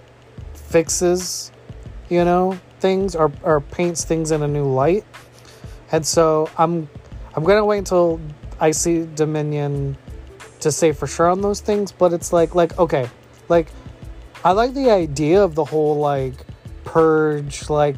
fixes, 0.54 1.52
you 2.08 2.24
know, 2.24 2.58
things 2.80 3.14
or, 3.14 3.30
or 3.44 3.60
paints 3.60 4.06
things 4.06 4.32
in 4.32 4.42
a 4.42 4.48
new 4.48 4.64
light. 4.64 5.04
And 5.92 6.06
so 6.06 6.50
I'm 6.58 6.90
I'm 7.36 7.44
gonna 7.44 7.66
wait 7.66 7.80
until 7.80 8.22
I 8.62 8.72
see 8.72 9.06
Dominion 9.16 9.98
to 10.62 10.72
say 10.72 10.94
for 10.94 11.08
sure 11.08 11.30
on 11.30 11.42
those 11.42 11.60
things, 11.60 11.92
but 11.92 12.14
it's 12.14 12.32
like 12.32 12.56
like 12.56 12.80
okay, 12.80 13.10
like 13.50 13.68
I 14.46 14.54
like 14.54 14.74
the 14.74 14.90
idea 14.92 15.44
of 15.44 15.56
the 15.56 15.66
whole 15.66 15.98
like 15.98 16.46
purge, 16.86 17.70
like 17.70 17.98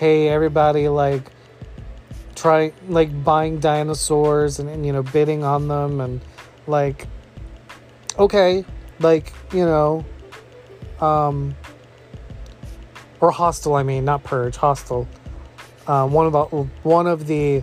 hey 0.00 0.28
everybody 0.28 0.88
like 0.88 1.30
try 2.34 2.72
like 2.88 3.24
buying 3.24 3.58
dinosaurs 3.58 4.58
and, 4.58 4.68
and 4.68 4.84
you 4.84 4.92
know 4.92 5.02
bidding 5.02 5.44
on 5.44 5.68
them 5.68 6.00
and 6.00 6.20
like 6.66 7.06
okay, 8.18 8.64
like 9.00 9.32
you 9.52 9.64
know, 9.64 10.04
um, 11.00 11.54
or 13.20 13.30
Hostel. 13.30 13.74
I 13.74 13.82
mean, 13.82 14.04
not 14.04 14.24
purge, 14.24 14.56
Hostel. 14.56 15.08
Um, 15.86 16.12
one 16.12 16.26
of 16.26 16.32
the 16.32 16.44
one 16.82 17.06
of 17.06 17.26
the 17.26 17.62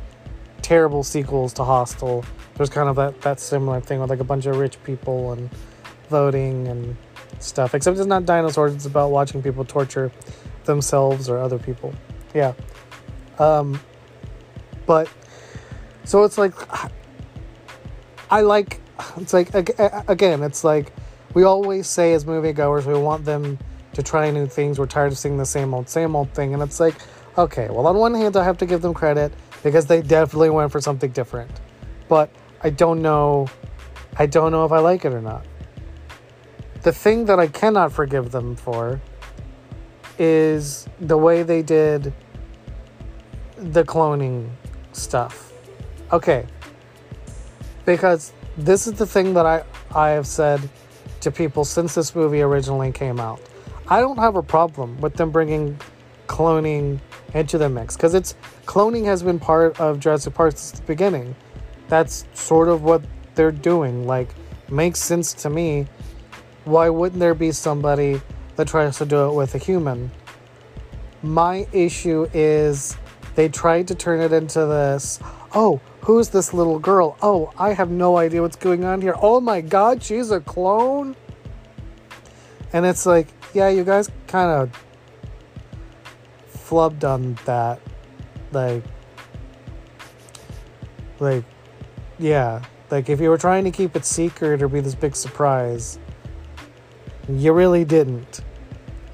terrible 0.61 1.03
sequels 1.03 1.53
to 1.53 1.63
Hostel. 1.63 2.23
There's 2.55 2.69
kind 2.69 2.89
of 2.89 2.95
that, 2.97 3.21
that 3.21 3.39
similar 3.39 3.81
thing 3.81 3.99
with 3.99 4.09
like 4.09 4.19
a 4.19 4.23
bunch 4.23 4.45
of 4.45 4.57
rich 4.57 4.81
people 4.83 5.31
and 5.31 5.49
voting 6.09 6.67
and 6.67 6.95
stuff. 7.39 7.73
Except 7.73 7.97
it's 7.97 8.05
not 8.05 8.25
dinosaurs, 8.25 8.75
it's 8.75 8.85
about 8.85 9.09
watching 9.09 9.41
people 9.41 9.65
torture 9.65 10.11
themselves 10.65 11.29
or 11.29 11.39
other 11.39 11.57
people. 11.57 11.93
Yeah. 12.35 12.53
Um, 13.39 13.79
but 14.91 15.07
so 16.03 16.25
it's 16.25 16.37
like 16.37 16.53
I 18.29 18.41
like 18.41 18.81
it's 19.15 19.33
like 19.33 19.55
again, 19.55 20.43
it's 20.43 20.65
like 20.65 20.91
we 21.33 21.43
always 21.43 21.87
say 21.87 22.13
as 22.13 22.25
moviegoers 22.25 22.85
we 22.85 22.99
want 22.99 23.23
them 23.23 23.57
to 23.93 24.03
try 24.03 24.29
new 24.31 24.47
things. 24.47 24.77
We're 24.77 24.87
tired 24.87 25.13
of 25.13 25.17
seeing 25.17 25.37
the 25.37 25.45
same 25.45 25.73
old, 25.73 25.87
same 25.87 26.13
old 26.13 26.33
thing, 26.33 26.53
and 26.53 26.61
it's 26.61 26.81
like, 26.81 26.95
okay, 27.37 27.69
well, 27.69 27.87
on 27.87 27.95
one 27.95 28.13
hand, 28.13 28.35
I 28.35 28.43
have 28.43 28.57
to 28.57 28.65
give 28.65 28.81
them 28.81 28.93
credit 28.93 29.31
because 29.63 29.85
they 29.85 30.01
definitely 30.01 30.49
went 30.49 30.73
for 30.73 30.81
something 30.81 31.11
different. 31.11 31.51
But 32.09 32.29
I 32.61 32.69
don't 32.69 33.01
know 33.01 33.47
I 34.17 34.25
don't 34.25 34.51
know 34.51 34.65
if 34.65 34.73
I 34.73 34.79
like 34.79 35.05
it 35.05 35.13
or 35.13 35.21
not. 35.21 35.45
The 36.81 36.91
thing 36.91 37.23
that 37.27 37.39
I 37.39 37.47
cannot 37.47 37.93
forgive 37.93 38.31
them 38.31 38.57
for 38.57 38.99
is 40.19 40.85
the 40.99 41.17
way 41.17 41.43
they 41.43 41.61
did 41.61 42.13
the 43.61 43.83
cloning 43.83 44.49
stuff. 44.93 45.53
Okay. 46.11 46.45
Because 47.85 48.33
this 48.57 48.87
is 48.87 48.93
the 48.93 49.05
thing 49.05 49.33
that 49.33 49.45
I, 49.45 49.63
I 49.93 50.09
have 50.09 50.27
said 50.27 50.61
to 51.21 51.31
people 51.31 51.65
since 51.65 51.95
this 51.95 52.15
movie 52.15 52.41
originally 52.41 52.91
came 52.91 53.19
out. 53.19 53.39
I 53.87 53.99
don't 54.01 54.17
have 54.17 54.35
a 54.35 54.43
problem 54.43 54.99
with 55.01 55.15
them 55.15 55.31
bringing 55.31 55.77
cloning 56.27 56.99
into 57.33 57.57
the 57.57 57.69
mix 57.69 57.95
because 57.95 58.13
it's 58.13 58.35
cloning 58.65 59.05
has 59.05 59.21
been 59.23 59.39
part 59.39 59.79
of 59.79 59.99
Jurassic 59.99 60.33
Park 60.33 60.53
since 60.57 60.79
the 60.79 60.85
beginning. 60.85 61.35
That's 61.87 62.25
sort 62.33 62.69
of 62.69 62.83
what 62.83 63.03
they're 63.35 63.51
doing. 63.51 64.07
Like, 64.07 64.29
makes 64.69 64.99
sense 64.99 65.33
to 65.33 65.49
me. 65.49 65.87
Why 66.63 66.89
wouldn't 66.89 67.19
there 67.19 67.33
be 67.33 67.51
somebody 67.51 68.21
that 68.55 68.67
tries 68.67 68.97
to 68.99 69.05
do 69.05 69.29
it 69.29 69.33
with 69.33 69.55
a 69.55 69.57
human? 69.57 70.11
My 71.23 71.67
issue 71.71 72.27
is 72.33 72.97
they 73.35 73.49
tried 73.49 73.87
to 73.89 73.95
turn 73.95 74.19
it 74.19 74.33
into 74.33 74.65
this. 74.65 75.19
Oh, 75.53 75.81
who's 76.01 76.29
this 76.29 76.53
little 76.53 76.79
girl? 76.79 77.17
Oh, 77.21 77.51
I 77.57 77.73
have 77.73 77.89
no 77.89 78.17
idea 78.17 78.41
what's 78.41 78.55
going 78.55 78.83
on 78.83 79.01
here. 79.01 79.15
Oh 79.21 79.39
my 79.39 79.61
god, 79.61 80.03
she's 80.03 80.31
a 80.31 80.39
clone? 80.39 81.15
And 82.73 82.85
it's 82.85 83.05
like, 83.05 83.27
yeah, 83.53 83.69
you 83.69 83.83
guys 83.83 84.09
kind 84.27 84.49
of 84.49 84.85
flubbed 86.53 87.03
on 87.03 87.37
that. 87.45 87.79
Like, 88.51 88.83
like, 91.19 91.43
yeah. 92.17 92.61
Like, 92.89 93.09
if 93.09 93.21
you 93.21 93.29
were 93.29 93.37
trying 93.37 93.63
to 93.65 93.71
keep 93.71 93.95
it 93.95 94.05
secret 94.05 94.61
or 94.61 94.67
be 94.67 94.81
this 94.81 94.95
big 94.95 95.15
surprise, 95.15 95.99
you 97.29 97.53
really 97.53 97.85
didn't. 97.85 98.41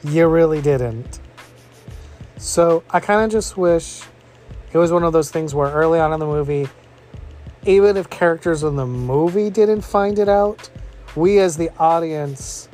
You 0.03 0.27
really 0.27 0.61
didn't. 0.61 1.19
So, 2.37 2.83
I 2.91 2.99
kind 2.99 3.25
of 3.25 3.31
just 3.31 3.57
wish 3.57 4.03
it 4.71 4.77
was 4.77 4.91
one 4.91 5.03
of 5.03 5.11
those 5.11 5.31
things 5.31 5.55
where 5.55 5.71
early 5.71 5.99
on 5.99 6.13
in 6.13 6.19
the 6.19 6.25
movie, 6.25 6.67
even 7.65 7.97
if 7.97 8.09
characters 8.09 8.63
in 8.63 8.75
the 8.75 8.85
movie 8.85 9.49
didn't 9.49 9.81
find 9.81 10.19
it 10.19 10.29
out, 10.29 10.69
we 11.15 11.39
as 11.39 11.57
the 11.57 11.71
audience 11.79 12.69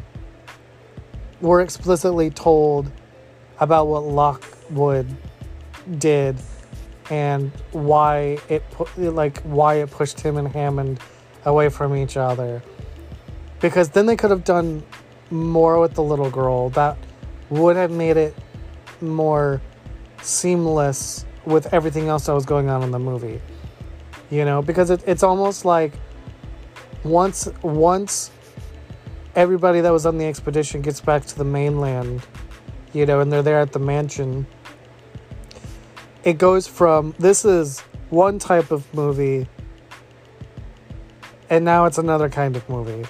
were 1.39 1.62
explicitly 1.62 2.30
told 2.30 2.91
about 3.60 3.88
what 3.88 4.04
Lockwood 4.04 5.08
did 5.97 6.38
and 7.10 7.52
why 7.71 8.38
it 8.49 8.63
like 8.97 9.41
why 9.41 9.76
it 9.76 9.91
pushed 9.91 10.19
him 10.19 10.38
and 10.38 10.47
Hammond 10.47 10.99
away 11.45 11.69
from 11.69 11.95
each 11.95 12.17
other. 12.17 12.62
Because 13.62 13.89
then 13.89 14.06
they 14.06 14.15
could 14.15 14.32
have 14.32 14.43
done 14.43 14.84
more 15.32 15.80
with 15.80 15.93
the 15.93 16.04
little 16.04 16.30
girl 16.30 16.69
that 16.71 16.97
would 17.49 17.76
have 17.76 17.91
made 17.91 18.17
it 18.17 18.36
more 19.10 19.62
seamless 20.22 21.26
with 21.46 21.74
everything 21.74 22.08
else 22.08 22.26
that 22.28 22.34
was 22.34 22.46
going 22.46 22.70
on 22.70 22.84
in 22.84 22.92
the 22.92 23.00
movie. 23.00 23.42
You 24.30 24.46
know, 24.46 24.62
because 24.62 24.89
it, 24.89 25.04
it's 25.06 25.24
almost 25.24 25.66
like 25.66 25.94
once 27.04 27.50
once 27.62 28.32
everybody 29.36 29.82
that 29.82 29.92
was 29.92 30.06
on 30.06 30.18
the 30.18 30.26
expedition 30.26 30.82
gets 30.82 31.02
back 31.02 31.26
to 31.26 31.38
the 31.38 31.44
mainland, 31.44 32.26
you 32.94 33.06
know, 33.06 33.20
and 33.20 33.32
they're 33.32 33.44
there 33.44 33.60
at 33.60 33.74
the 33.74 33.80
mansion, 33.80 34.46
it 36.24 36.38
goes 36.38 36.68
from 36.68 37.13
this 37.20 37.46
is 37.46 37.82
one 38.10 38.39
type 38.39 38.72
of 38.72 38.92
movie 38.94 39.48
and 41.54 41.63
now 41.63 41.86
it's 41.86 42.00
another 42.00 42.30
kind 42.30 42.56
of 42.56 42.68
movie. 42.68 43.08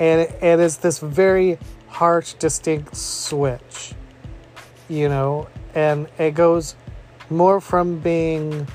And 0.00 0.22
it, 0.22 0.42
it 0.42 0.58
is 0.58 0.78
this 0.78 0.98
very 0.98 1.58
harsh, 1.86 2.32
distinct 2.34 2.96
switch, 2.96 3.94
you 4.88 5.08
know, 5.08 5.48
and 5.74 6.08
it 6.18 6.34
goes 6.34 6.74
more 7.30 7.60
from 7.60 7.98
being 7.98 8.66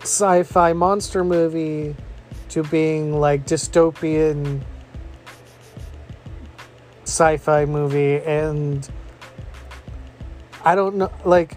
sci-fi 0.00 0.72
monster 0.72 1.24
movie 1.24 1.94
to 2.48 2.62
being 2.64 3.18
like 3.18 3.46
dystopian 3.46 4.62
sci-fi 7.04 7.64
movie 7.64 8.20
and 8.22 8.88
I 10.64 10.74
don't 10.74 10.96
know 10.96 11.12
like 11.24 11.56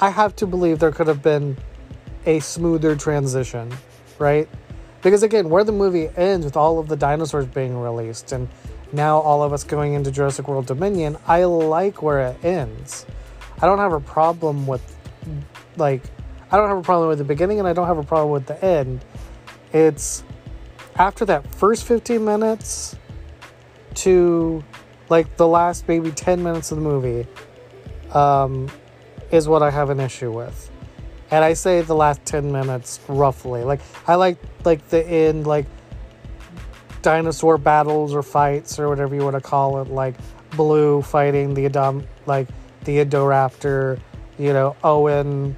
I 0.00 0.10
have 0.10 0.34
to 0.36 0.46
believe 0.46 0.78
there 0.78 0.92
could 0.92 1.08
have 1.08 1.22
been 1.22 1.56
a 2.26 2.40
smoother 2.40 2.94
transition, 2.94 3.72
right? 4.18 4.48
Because 5.02 5.22
again, 5.22 5.48
where 5.48 5.64
the 5.64 5.72
movie 5.72 6.08
ends 6.16 6.44
with 6.44 6.56
all 6.56 6.78
of 6.78 6.88
the 6.88 6.96
dinosaurs 6.96 7.46
being 7.46 7.76
released 7.78 8.32
and 8.32 8.48
now 8.92 9.18
all 9.18 9.42
of 9.42 9.52
us 9.52 9.64
going 9.64 9.94
into 9.94 10.10
Jurassic 10.10 10.48
World 10.48 10.66
Dominion, 10.66 11.16
I 11.26 11.44
like 11.44 12.02
where 12.02 12.20
it 12.20 12.44
ends. 12.44 13.06
I 13.60 13.66
don't 13.66 13.78
have 13.78 13.92
a 13.92 14.00
problem 14.00 14.66
with 14.66 14.96
like 15.76 16.02
I 16.50 16.56
don't 16.56 16.68
have 16.68 16.78
a 16.78 16.82
problem 16.82 17.08
with 17.08 17.18
the 17.18 17.24
beginning 17.24 17.58
and 17.58 17.68
I 17.68 17.72
don't 17.72 17.86
have 17.86 17.98
a 17.98 18.02
problem 18.02 18.30
with 18.30 18.46
the 18.46 18.62
end. 18.64 19.04
It's 19.72 20.24
after 20.96 21.24
that 21.26 21.54
first 21.54 21.84
15 21.84 22.24
minutes 22.24 22.96
to 23.96 24.64
like 25.08 25.36
the 25.36 25.46
last 25.46 25.86
maybe 25.88 26.10
10 26.10 26.42
minutes 26.42 26.70
of 26.70 26.78
the 26.78 26.84
movie 26.84 27.26
um, 28.12 28.68
is 29.30 29.48
what 29.48 29.62
I 29.62 29.70
have 29.70 29.90
an 29.90 30.00
issue 30.00 30.32
with. 30.32 30.70
And 31.30 31.44
I 31.44 31.52
say 31.52 31.82
the 31.82 31.94
last 31.94 32.24
10 32.24 32.50
minutes 32.50 33.00
roughly. 33.08 33.62
Like 33.64 33.80
I 34.06 34.14
like 34.14 34.38
like 34.64 34.88
the 34.88 35.06
end 35.06 35.46
like 35.46 35.66
dinosaur 37.02 37.58
battles 37.58 38.14
or 38.14 38.22
fights 38.22 38.78
or 38.78 38.88
whatever 38.88 39.14
you 39.14 39.22
want 39.22 39.34
to 39.34 39.40
call 39.40 39.80
it 39.80 39.88
like 39.88 40.14
Blue 40.56 41.02
fighting 41.02 41.54
the 41.54 41.66
Adam 41.66 42.06
like 42.26 42.48
the 42.84 43.04
Indoraptor, 43.04 44.00
you 44.38 44.52
know, 44.52 44.76
Owen 44.82 45.56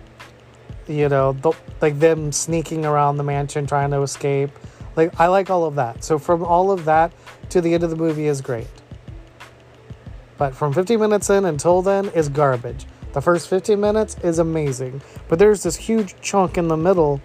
you 0.90 1.08
know, 1.08 1.32
the, 1.32 1.52
like 1.80 1.98
them 1.98 2.32
sneaking 2.32 2.84
around 2.84 3.16
the 3.16 3.22
mansion 3.22 3.66
trying 3.66 3.90
to 3.92 4.02
escape. 4.02 4.50
Like 4.96 5.18
I 5.20 5.28
like 5.28 5.48
all 5.48 5.64
of 5.64 5.76
that. 5.76 6.02
So 6.04 6.18
from 6.18 6.42
all 6.42 6.70
of 6.70 6.84
that 6.84 7.12
to 7.50 7.60
the 7.60 7.72
end 7.74 7.84
of 7.84 7.90
the 7.90 7.96
movie 7.96 8.26
is 8.26 8.40
great. 8.40 8.66
But 10.36 10.54
from 10.54 10.72
15 10.72 10.98
minutes 10.98 11.30
in 11.30 11.44
until 11.44 11.80
then 11.82 12.08
is 12.08 12.28
garbage. 12.28 12.86
The 13.12 13.20
first 13.20 13.48
15 13.48 13.80
minutes 13.80 14.16
is 14.22 14.38
amazing, 14.38 15.02
but 15.28 15.38
there's 15.38 15.62
this 15.62 15.76
huge 15.76 16.14
chunk 16.20 16.56
in 16.56 16.68
the 16.68 16.76
middle, 16.76 17.20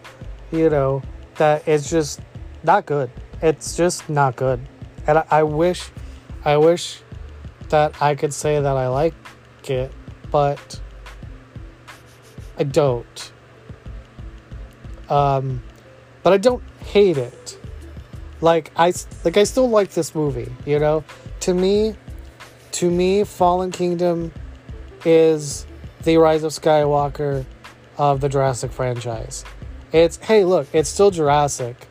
you 0.52 0.70
know, 0.70 1.04
that 1.36 1.68
is 1.68 1.90
just 1.90 2.22
not 2.64 2.86
good. 2.86 3.10
It's 3.46 3.78
just 3.78 4.10
not 4.10 4.36
good. 4.38 4.60
And 5.06 5.20
I, 5.20 5.26
I 5.30 5.44
wish 5.44 5.92
I 6.44 6.58
wish 6.58 7.04
that 7.70 8.02
I 8.02 8.16
could 8.16 8.34
say 8.34 8.60
that 8.60 8.76
I 8.76 8.88
like 8.88 9.14
it, 9.70 9.92
but 10.32 10.82
I 12.58 12.64
don't. 12.64 13.32
Um, 15.10 15.62
but 16.24 16.34
I 16.34 16.38
don't 16.38 16.64
hate 16.80 17.20
it. 17.20 17.60
Like 18.42 18.72
I 18.76 18.94
like 19.24 19.38
I 19.38 19.44
still 19.44 19.70
like 19.70 19.92
this 19.92 20.16
movie, 20.16 20.52
you 20.66 20.80
know? 20.80 21.04
To 21.42 21.54
me, 21.54 21.96
to 22.72 22.90
me 22.90 23.24
Fallen 23.26 23.70
Kingdom 23.70 24.34
is 25.06 25.68
the 26.02 26.18
Rise 26.18 26.42
of 26.42 26.52
Skywalker 26.52 27.46
of 28.00 28.22
the 28.22 28.28
Jurassic 28.28 28.72
franchise. 28.72 29.46
It's 29.92 30.18
hey, 30.18 30.46
look, 30.46 30.68
it's 30.74 30.90
still 30.90 31.12
Jurassic. 31.12 31.88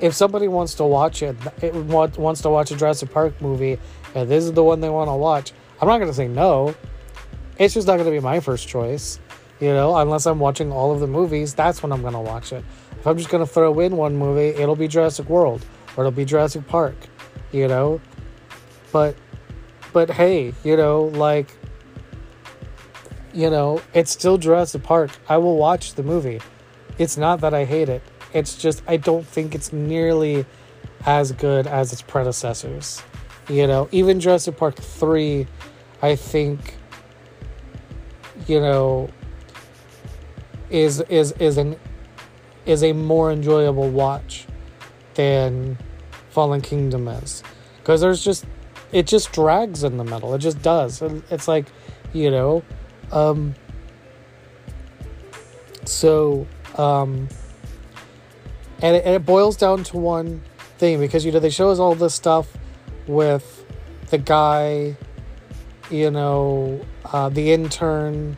If 0.00 0.14
somebody 0.14 0.48
wants 0.48 0.74
to 0.74 0.84
watch 0.84 1.22
it, 1.22 1.36
it 1.62 1.74
wants 1.74 2.42
to 2.42 2.50
watch 2.50 2.70
a 2.70 2.76
Jurassic 2.76 3.10
Park 3.12 3.40
movie, 3.40 3.78
and 4.14 4.28
this 4.28 4.44
is 4.44 4.52
the 4.52 4.64
one 4.64 4.80
they 4.80 4.88
want 4.88 5.08
to 5.08 5.14
watch, 5.14 5.52
I'm 5.80 5.88
not 5.88 5.98
going 5.98 6.10
to 6.10 6.16
say 6.16 6.28
no. 6.28 6.74
It's 7.58 7.74
just 7.74 7.86
not 7.86 7.94
going 7.94 8.06
to 8.06 8.10
be 8.10 8.20
my 8.20 8.40
first 8.40 8.66
choice. 8.66 9.20
You 9.60 9.68
know, 9.68 9.96
unless 9.96 10.26
I'm 10.26 10.40
watching 10.40 10.72
all 10.72 10.92
of 10.92 11.00
the 11.00 11.06
movies, 11.06 11.54
that's 11.54 11.82
when 11.82 11.92
I'm 11.92 12.02
gonna 12.02 12.20
watch 12.20 12.52
it. 12.52 12.64
If 12.98 13.06
I'm 13.06 13.16
just 13.16 13.30
gonna 13.30 13.46
throw 13.46 13.78
in 13.80 13.96
one 13.96 14.16
movie, 14.16 14.48
it'll 14.60 14.76
be 14.76 14.88
Jurassic 14.88 15.28
World 15.28 15.64
or 15.96 16.04
it'll 16.04 16.14
be 16.14 16.24
Jurassic 16.24 16.66
Park. 16.66 16.96
You 17.52 17.68
know, 17.68 18.00
but 18.92 19.16
but 19.92 20.10
hey, 20.10 20.52
you 20.64 20.76
know, 20.76 21.04
like 21.04 21.56
you 23.32 23.48
know, 23.48 23.80
it's 23.94 24.10
still 24.10 24.38
Jurassic 24.38 24.82
Park. 24.82 25.12
I 25.28 25.38
will 25.38 25.56
watch 25.56 25.94
the 25.94 26.02
movie. 26.02 26.40
It's 26.98 27.16
not 27.16 27.40
that 27.40 27.54
I 27.54 27.64
hate 27.64 27.88
it. 27.88 28.02
It's 28.34 28.56
just 28.56 28.82
I 28.86 28.98
don't 28.98 29.26
think 29.26 29.54
it's 29.54 29.72
nearly 29.72 30.44
as 31.06 31.32
good 31.32 31.66
as 31.66 31.92
its 31.92 32.02
predecessors. 32.02 33.02
You 33.48 33.66
know, 33.66 33.88
even 33.92 34.20
Jurassic 34.20 34.56
Park 34.56 34.76
3, 34.76 35.46
I 36.02 36.16
think, 36.16 36.76
you 38.46 38.60
know, 38.60 39.08
is 40.70 41.00
is 41.02 41.32
is 41.32 41.56
an 41.56 41.76
is 42.66 42.82
a 42.82 42.92
more 42.92 43.30
enjoyable 43.30 43.88
watch 43.88 44.46
than 45.14 45.78
Fallen 46.30 46.60
Kingdom 46.60 47.06
is 47.06 47.42
because 47.78 48.00
there's 48.00 48.24
just 48.24 48.46
it 48.90 49.06
just 49.06 49.32
drags 49.32 49.84
in 49.84 49.98
the 49.98 50.04
middle. 50.04 50.34
It 50.34 50.38
just 50.38 50.62
does. 50.62 51.02
It's 51.30 51.46
like 51.46 51.66
you 52.12 52.30
know, 52.30 52.62
um, 53.12 53.54
so 55.84 56.46
um, 56.76 57.28
and 58.82 58.96
it, 58.96 59.04
and 59.04 59.14
it 59.14 59.24
boils 59.24 59.56
down 59.56 59.84
to 59.84 59.96
one 59.96 60.42
thing 60.78 60.98
because 60.98 61.24
you 61.24 61.32
know 61.32 61.40
they 61.40 61.50
show 61.50 61.70
us 61.70 61.78
all 61.78 61.94
this 61.94 62.14
stuff 62.14 62.56
with 63.06 63.64
the 64.10 64.18
guy, 64.18 64.96
you 65.90 66.10
know, 66.10 66.84
uh, 67.12 67.28
the 67.28 67.52
intern 67.52 68.36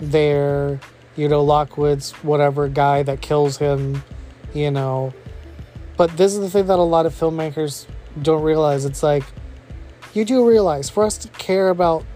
there 0.00 0.80
you 1.18 1.28
know, 1.28 1.42
Lockwood's 1.42 2.12
whatever 2.22 2.68
guy 2.68 3.02
that 3.02 3.20
kills 3.20 3.58
him, 3.58 4.04
you 4.54 4.70
know. 4.70 5.12
But 5.96 6.16
this 6.16 6.32
is 6.32 6.38
the 6.38 6.48
thing 6.48 6.66
that 6.66 6.78
a 6.78 6.82
lot 6.82 7.06
of 7.06 7.12
filmmakers 7.12 7.86
don't 8.22 8.42
realize. 8.42 8.84
It's 8.84 9.02
like, 9.02 9.24
you 10.14 10.24
do 10.24 10.48
realize 10.48 10.88
for 10.88 11.04
us 11.04 11.18
to 11.18 11.28
care 11.30 11.70
about 11.70 12.06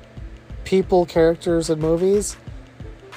people, 0.62 1.04
characters, 1.04 1.68
and 1.68 1.82
movies, 1.82 2.36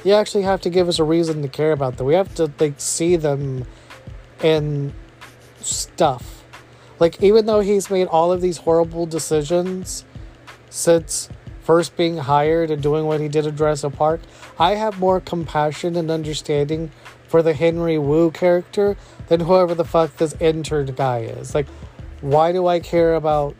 you 0.03 0.13
actually 0.13 0.41
have 0.41 0.59
to 0.61 0.71
give 0.71 0.89
us 0.89 0.97
a 0.97 1.03
reason 1.03 1.43
to 1.43 1.47
care 1.47 1.71
about 1.71 1.97
them. 1.97 2.07
We 2.07 2.15
have 2.15 2.33
to 2.35 2.51
like 2.59 2.73
see 2.79 3.15
them 3.15 3.65
in 4.43 4.93
stuff. 5.61 6.43
Like 6.99 7.21
even 7.21 7.45
though 7.45 7.59
he's 7.59 7.89
made 7.89 8.07
all 8.07 8.31
of 8.31 8.41
these 8.41 8.57
horrible 8.57 9.05
decisions 9.05 10.05
since 10.69 11.29
first 11.61 11.97
being 11.97 12.17
hired 12.17 12.69
and 12.69 12.81
doing 12.81 13.05
what 13.05 13.19
he 13.19 13.27
did 13.27 13.47
at 13.47 13.55
Jurassic 13.55 13.93
Park, 13.93 14.21
I 14.59 14.75
have 14.75 14.99
more 14.99 15.19
compassion 15.19 15.95
and 15.95 16.11
understanding 16.11 16.91
for 17.27 17.41
the 17.41 17.53
Henry 17.53 17.97
Wu 17.97 18.31
character 18.31 18.95
than 19.27 19.39
whoever 19.39 19.73
the 19.73 19.83
fuck 19.83 20.15
this 20.17 20.33
intern 20.39 20.87
guy 20.87 21.19
is. 21.19 21.55
Like, 21.55 21.67
why 22.21 22.51
do 22.51 22.67
I 22.67 22.79
care 22.79 23.15
about 23.15 23.55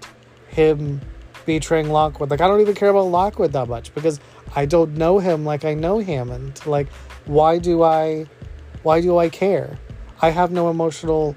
him 0.48 1.02
betraying 1.46 1.90
Lockwood? 1.90 2.30
Like, 2.30 2.42
I 2.42 2.48
don't 2.48 2.62
even 2.62 2.76
care 2.76 2.90
about 2.90 3.08
Lockwood 3.08 3.52
that 3.54 3.68
much 3.68 3.94
because 3.94 4.20
I 4.56 4.66
don't 4.66 4.96
know 4.96 5.20
him 5.20 5.44
like 5.44 5.66
I 5.66 5.74
know 5.74 6.00
Hammond. 6.00 6.66
Like, 6.66 6.90
why 7.26 7.58
do 7.58 7.82
I, 7.82 8.28
why 8.84 9.02
do 9.02 9.18
I 9.18 9.30
care? 9.30 9.78
I 10.22 10.30
have 10.30 10.52
no 10.52 10.70
emotional 10.70 11.36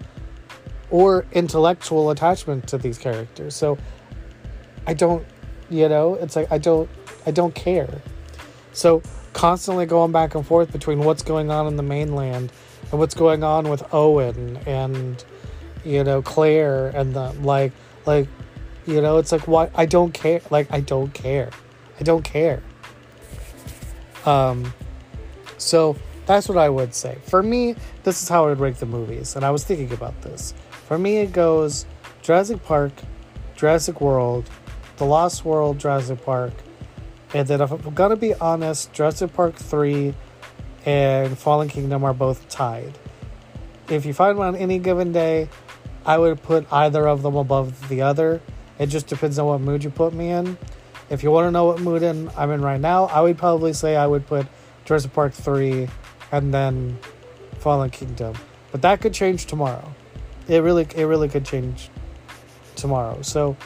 or 0.90 1.26
intellectual 1.32 2.10
attachment 2.10 2.66
to 2.68 2.78
these 2.78 2.98
characters. 2.98 3.54
So 3.54 3.78
I 4.86 4.94
don't 4.94 5.26
you 5.70 5.86
know 5.86 6.14
it's 6.14 6.34
like 6.34 6.50
i 6.50 6.58
don't 6.58 6.88
i 7.26 7.30
don't 7.30 7.54
care. 7.54 8.00
So 8.72 9.02
constantly 9.32 9.86
going 9.86 10.12
back 10.12 10.34
and 10.34 10.46
forth 10.46 10.72
between 10.72 11.00
what's 11.00 11.22
going 11.22 11.50
on 11.50 11.66
in 11.66 11.76
the 11.76 11.82
mainland 11.82 12.52
and 12.90 12.98
what's 12.98 13.14
going 13.14 13.44
on 13.44 13.68
with 13.68 13.82
owen 13.92 14.58
and 14.66 15.22
you 15.84 16.02
know 16.04 16.22
claire 16.22 16.88
and 16.88 17.14
the 17.14 17.32
like 17.42 17.72
like 18.06 18.28
you 18.86 19.00
know 19.00 19.18
it's 19.18 19.30
like 19.30 19.46
what 19.46 19.70
i 19.74 19.84
don't 19.84 20.12
care 20.12 20.40
like 20.50 20.66
i 20.72 20.80
don't 20.80 21.12
care. 21.12 21.50
I 22.00 22.04
don't 22.04 22.22
care. 22.22 22.62
Um 24.24 24.72
so 25.58 25.96
that's 26.28 26.48
what 26.48 26.56
i 26.56 26.68
would 26.68 26.94
say 26.94 27.18
for 27.24 27.42
me 27.42 27.74
this 28.04 28.22
is 28.22 28.28
how 28.28 28.44
i 28.44 28.48
would 28.48 28.60
rank 28.60 28.76
the 28.76 28.86
movies 28.86 29.34
and 29.34 29.44
i 29.44 29.50
was 29.50 29.64
thinking 29.64 29.92
about 29.92 30.22
this 30.22 30.54
for 30.86 30.96
me 30.96 31.16
it 31.16 31.32
goes 31.32 31.86
jurassic 32.22 32.62
park 32.64 32.92
jurassic 33.56 34.00
world 34.00 34.48
the 34.98 35.06
Lost 35.06 35.44
World, 35.44 35.78
Jurassic 35.78 36.24
Park, 36.24 36.52
and 37.32 37.46
then 37.46 37.60
if 37.60 37.70
I'm 37.70 37.94
gonna 37.94 38.16
be 38.16 38.34
honest, 38.34 38.92
Jurassic 38.92 39.32
Park 39.32 39.54
3 39.54 40.12
and 40.84 41.38
Fallen 41.38 41.68
Kingdom 41.68 42.04
are 42.04 42.12
both 42.12 42.48
tied. 42.48 42.98
If 43.88 44.04
you 44.04 44.12
find 44.12 44.36
one 44.36 44.48
on 44.48 44.56
any 44.56 44.78
given 44.78 45.12
day, 45.12 45.48
I 46.04 46.18
would 46.18 46.42
put 46.42 46.70
either 46.72 47.06
of 47.06 47.22
them 47.22 47.36
above 47.36 47.88
the 47.88 48.02
other. 48.02 48.40
It 48.78 48.86
just 48.86 49.06
depends 49.06 49.38
on 49.38 49.46
what 49.46 49.60
mood 49.60 49.84
you 49.84 49.90
put 49.90 50.12
me 50.12 50.30
in. 50.30 50.58
If 51.10 51.22
you 51.22 51.30
want 51.30 51.46
to 51.46 51.50
know 51.50 51.64
what 51.64 51.80
mood 51.80 52.02
I'm 52.02 52.50
in 52.50 52.60
right 52.60 52.80
now, 52.80 53.04
I 53.04 53.20
would 53.20 53.38
probably 53.38 53.72
say 53.72 53.96
I 53.96 54.06
would 54.06 54.26
put 54.26 54.46
Jurassic 54.84 55.12
Park 55.12 55.32
3 55.32 55.88
and 56.32 56.52
then 56.52 56.98
Fallen 57.58 57.90
Kingdom. 57.90 58.34
But 58.72 58.82
that 58.82 59.00
could 59.00 59.14
change 59.14 59.46
tomorrow. 59.46 59.94
It 60.48 60.58
really 60.62 60.86
it 60.94 61.04
really 61.04 61.28
could 61.28 61.44
change 61.44 61.90
tomorrow. 62.76 63.22
So 63.22 63.56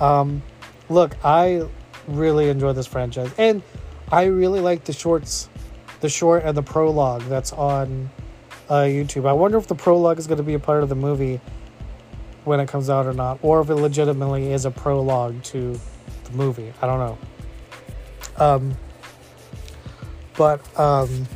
um 0.00 0.42
look, 0.88 1.16
I 1.24 1.68
really 2.06 2.48
enjoy 2.48 2.72
this 2.72 2.86
franchise, 2.86 3.30
and 3.38 3.62
I 4.10 4.24
really 4.24 4.60
like 4.60 4.84
the 4.84 4.92
shorts, 4.92 5.48
the 6.00 6.08
short 6.08 6.44
and 6.44 6.56
the 6.56 6.62
prologue 6.62 7.22
that's 7.22 7.52
on 7.52 8.10
uh, 8.68 8.82
YouTube. 8.82 9.28
I 9.28 9.32
wonder 9.32 9.58
if 9.58 9.66
the 9.66 9.74
prologue 9.74 10.18
is 10.18 10.26
going 10.26 10.38
to 10.38 10.44
be 10.44 10.54
a 10.54 10.58
part 10.58 10.82
of 10.82 10.88
the 10.88 10.94
movie 10.94 11.40
when 12.44 12.60
it 12.60 12.68
comes 12.68 12.88
out 12.88 13.06
or 13.06 13.12
not, 13.12 13.38
or 13.42 13.60
if 13.60 13.68
it 13.68 13.74
legitimately 13.74 14.52
is 14.52 14.64
a 14.64 14.70
prologue 14.70 15.42
to 15.44 15.78
the 16.24 16.30
movie. 16.32 16.72
I 16.80 16.86
don't 16.86 16.98
know. 16.98 17.18
Um, 18.36 18.76
but 20.36 20.78
um, 20.78 21.26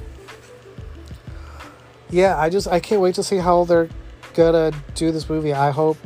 yeah, 2.12 2.38
I 2.38 2.50
just 2.50 2.68
I 2.68 2.78
can't 2.78 3.00
wait 3.00 3.16
to 3.16 3.22
see 3.22 3.38
how 3.38 3.64
they're 3.64 3.88
gonna 4.34 4.70
do 4.94 5.10
this 5.10 5.28
movie. 5.28 5.52
I 5.52 5.70
hope 5.70 5.96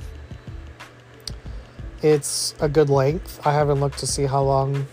it's 2.00 2.54
a 2.60 2.68
good 2.68 2.88
length. 2.88 3.44
I 3.44 3.52
haven't 3.52 3.80
looked 3.80 3.98
to 3.98 4.06
see 4.06 4.24
how 4.24 4.42
long 4.42 4.86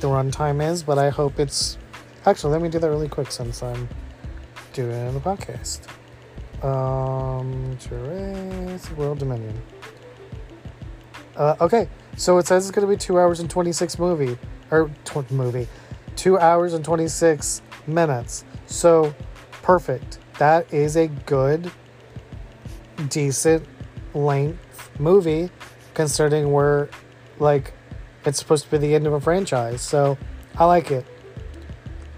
the 0.00 0.06
runtime 0.06 0.66
is, 0.66 0.82
but 0.82 0.98
I 0.98 1.10
hope 1.10 1.38
it's. 1.38 1.76
Actually, 2.24 2.52
let 2.52 2.62
me 2.62 2.68
do 2.68 2.78
that 2.78 2.88
really 2.88 3.08
quick 3.08 3.32
since 3.32 3.62
I'm 3.62 3.88
doing 4.72 5.12
the 5.12 5.20
podcast. 5.20 5.80
Um, 6.64 7.76
Jurassic 7.78 8.96
World 8.96 9.18
Dominion. 9.18 9.60
Uh, 11.34 11.56
okay, 11.60 11.88
so 12.16 12.38
it 12.38 12.46
says 12.46 12.68
it's 12.68 12.74
going 12.74 12.86
to 12.86 12.92
be 12.92 12.96
two 12.96 13.18
hours 13.18 13.40
and 13.40 13.50
26 13.50 13.98
movie 13.98 14.38
or 14.70 14.90
tw- 15.04 15.28
movie, 15.32 15.66
two 16.14 16.38
hours 16.38 16.74
and 16.74 16.84
26 16.84 17.62
minutes. 17.88 18.44
So 18.66 19.12
perfect. 19.62 20.18
That 20.38 20.72
is 20.72 20.96
a 20.96 21.08
good, 21.08 21.70
decent 23.08 23.66
length 24.14 24.90
movie, 24.98 25.50
considering 25.94 26.52
we're 26.52 26.88
like 27.38 27.72
it's 28.24 28.38
supposed 28.38 28.64
to 28.64 28.70
be 28.70 28.78
the 28.78 28.94
end 28.94 29.06
of 29.06 29.12
a 29.12 29.20
franchise. 29.20 29.82
So 29.82 30.16
I 30.56 30.64
like 30.64 30.90
it. 30.90 31.06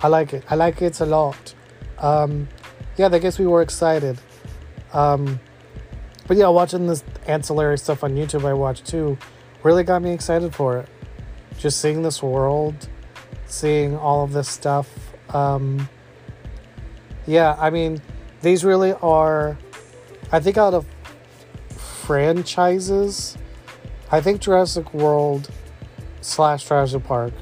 I 0.02 0.08
like 0.08 0.34
it. 0.34 0.44
I 0.48 0.54
like 0.54 0.82
it 0.82 1.00
a 1.00 1.06
lot. 1.06 1.54
Um, 1.98 2.48
yeah, 2.96 3.08
I 3.10 3.18
guess 3.18 3.38
we 3.38 3.46
were 3.46 3.62
excited. 3.62 4.18
Um, 4.92 5.40
but 6.26 6.36
yeah, 6.36 6.48
watching 6.48 6.86
this 6.86 7.02
ancillary 7.26 7.78
stuff 7.78 8.04
on 8.04 8.14
YouTube 8.14 8.44
I 8.44 8.52
watched 8.52 8.86
too 8.86 9.18
really 9.62 9.82
got 9.82 10.02
me 10.02 10.12
excited 10.12 10.54
for 10.54 10.78
it. 10.78 10.88
Just 11.58 11.80
seeing 11.80 12.02
this 12.02 12.22
world, 12.22 12.88
seeing 13.46 13.96
all 13.96 14.22
of 14.22 14.32
this 14.32 14.48
stuff. 14.48 14.88
Um, 15.34 15.88
yeah, 17.26 17.56
I 17.58 17.70
mean, 17.70 18.00
these 18.42 18.64
really 18.64 18.92
are, 18.94 19.56
I 20.30 20.40
think, 20.40 20.58
out 20.58 20.74
of 20.74 20.86
franchises, 21.70 23.38
I 24.10 24.20
think 24.20 24.40
Jurassic 24.40 24.92
World 24.92 25.50
slash 26.20 26.64
Jurassic 26.66 27.04
Park. 27.04 27.32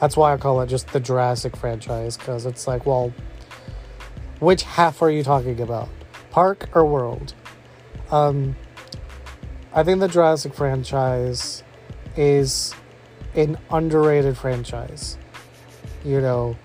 That's 0.00 0.16
why 0.16 0.32
I 0.32 0.38
call 0.38 0.60
it 0.62 0.68
just 0.68 0.88
the 0.88 1.00
Jurassic 1.00 1.54
franchise 1.56 2.16
because 2.16 2.46
it's 2.46 2.66
like, 2.66 2.86
well, 2.86 3.12
which 4.38 4.62
half 4.62 5.02
are 5.02 5.10
you 5.10 5.22
talking 5.22 5.60
about? 5.60 5.88
Park 6.30 6.70
or 6.74 6.86
World? 6.86 7.34
Um, 8.10 8.56
I 9.74 9.82
think 9.82 10.00
the 10.00 10.08
Jurassic 10.08 10.54
franchise 10.54 11.62
is 12.16 12.74
an 13.34 13.58
underrated 13.70 14.36
franchise. 14.38 15.18
You 16.04 16.20
know, 16.20 16.56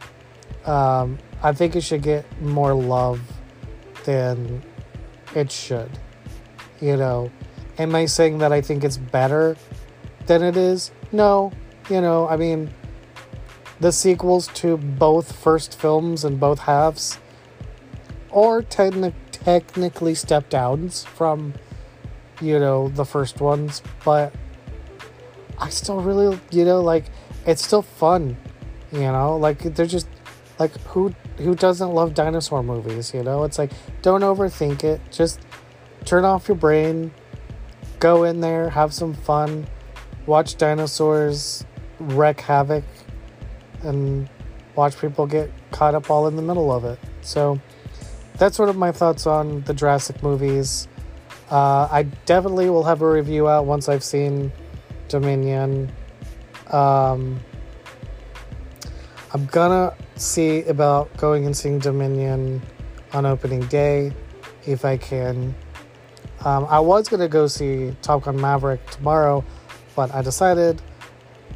um, 0.65 1.17
I 1.43 1.53
think 1.53 1.75
it 1.75 1.81
should 1.81 2.01
get 2.01 2.25
more 2.41 2.73
love 2.73 3.21
than 4.03 4.63
it 5.35 5.51
should. 5.51 5.91
You 6.81 6.97
know, 6.97 7.31
am 7.77 7.95
I 7.95 8.05
saying 8.05 8.39
that 8.39 8.51
I 8.51 8.61
think 8.61 8.83
it's 8.83 8.97
better 8.97 9.55
than 10.25 10.43
it 10.43 10.57
is? 10.57 10.91
No. 11.11 11.51
You 11.89 12.01
know, 12.01 12.27
I 12.27 12.35
mean, 12.35 12.73
the 13.79 13.91
sequels 13.91 14.47
to 14.55 14.77
both 14.77 15.35
first 15.35 15.79
films 15.79 16.23
and 16.23 16.39
both 16.39 16.59
halves 16.59 17.19
are 18.31 18.61
techni- 18.61 19.13
technically 19.31 20.15
step 20.15 20.49
downs 20.49 21.03
from, 21.03 21.53
you 22.41 22.59
know, 22.59 22.89
the 22.89 23.05
first 23.05 23.39
ones, 23.39 23.83
but 24.03 24.33
I 25.59 25.69
still 25.69 26.01
really, 26.01 26.39
you 26.51 26.65
know, 26.65 26.81
like, 26.81 27.05
it's 27.45 27.63
still 27.63 27.83
fun. 27.83 28.37
You 28.91 29.01
know, 29.01 29.37
like, 29.37 29.59
they're 29.59 29.85
just 29.85 30.07
like 30.59 30.71
who 30.81 31.13
who 31.37 31.55
doesn't 31.55 31.91
love 31.91 32.13
dinosaur 32.13 32.63
movies 32.63 33.13
you 33.13 33.23
know? 33.23 33.43
It's 33.43 33.57
like 33.57 33.71
don't 34.01 34.21
overthink 34.21 34.83
it. 34.83 35.01
Just 35.11 35.39
turn 36.05 36.25
off 36.25 36.47
your 36.47 36.57
brain 36.57 37.11
go 37.99 38.23
in 38.23 38.41
there 38.41 38.69
have 38.69 38.93
some 38.93 39.13
fun 39.13 39.65
watch 40.25 40.57
dinosaurs 40.57 41.65
wreak 41.99 42.39
havoc 42.41 42.83
and 43.83 44.29
watch 44.75 44.99
people 44.99 45.25
get 45.25 45.51
caught 45.71 45.95
up 45.95 46.09
all 46.09 46.27
in 46.27 46.35
the 46.35 46.41
middle 46.41 46.71
of 46.71 46.83
it. 46.83 46.99
So 47.21 47.59
that's 48.37 48.57
sort 48.57 48.69
of 48.69 48.75
my 48.75 48.91
thoughts 48.91 49.25
on 49.25 49.61
the 49.61 49.73
jurassic 49.73 50.21
movies. 50.21 50.87
Uh, 51.49 51.87
i 51.91 52.03
definitely 52.25 52.69
will 52.71 52.83
have 52.83 53.03
a 53.03 53.09
review 53.09 53.47
out 53.47 53.65
once 53.65 53.87
i've 53.87 54.03
seen 54.03 54.51
dominion. 55.07 55.91
Um, 56.71 57.39
i'm 59.33 59.45
gonna 59.45 59.95
see 60.15 60.63
about 60.63 61.15
going 61.17 61.45
and 61.45 61.55
seeing 61.55 61.79
Dominion 61.79 62.61
on 63.13 63.25
opening 63.25 63.61
day 63.67 64.11
if 64.65 64.85
I 64.85 64.97
can. 64.97 65.53
Um, 66.43 66.65
I 66.69 66.79
was 66.79 67.07
going 67.07 67.21
to 67.21 67.27
go 67.27 67.47
see 67.47 67.95
Top 68.01 68.23
Gun 68.23 68.39
Maverick 68.39 68.85
tomorrow, 68.89 69.43
but 69.95 70.13
I 70.13 70.21
decided 70.21 70.81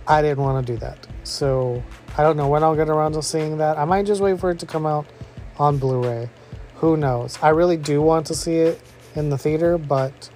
I 0.08 0.22
didn't 0.22 0.44
want 0.44 0.66
to 0.66 0.74
do 0.74 0.80
that. 0.80 1.08
So 1.24 1.84
I 2.18 2.24
don't 2.24 2.38
know 2.38 2.48
when 2.48 2.64
I'll 2.64 2.76
get 2.76 2.90
around 2.90 3.14
to 3.14 3.24
seeing 3.24 3.58
that. 3.58 3.78
I 3.78 3.86
might 3.86 4.06
just 4.06 4.22
wait 4.22 4.40
for 4.40 4.52
it 4.52 4.60
to 4.60 4.66
come 4.66 4.86
out 4.86 5.06
on 5.58 5.78
Blu 5.78 6.04
ray. 6.04 6.30
Who 6.76 6.98
knows? 6.98 7.38
I 7.42 7.50
really 7.50 7.78
do 7.78 8.02
want 8.02 8.26
to 8.28 8.36
see 8.36 8.56
it 8.56 8.82
in 9.16 9.30
the 9.30 9.38
theater, 9.38 9.78
but 9.78 10.30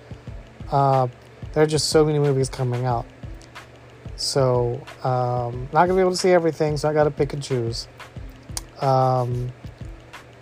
uh, 0.71 1.07
there 1.53 1.63
are 1.63 1.67
just 1.67 1.89
so 1.89 2.05
many 2.05 2.19
movies 2.19 2.49
coming 2.49 2.85
out. 2.85 3.05
So, 4.15 4.81
um, 5.03 5.67
not 5.73 5.87
gonna 5.87 5.95
be 5.95 6.01
able 6.01 6.11
to 6.11 6.17
see 6.17 6.31
everything, 6.31 6.77
so 6.77 6.89
I 6.89 6.93
gotta 6.93 7.11
pick 7.11 7.33
and 7.33 7.41
choose. 7.41 7.87
Um, 8.83 9.51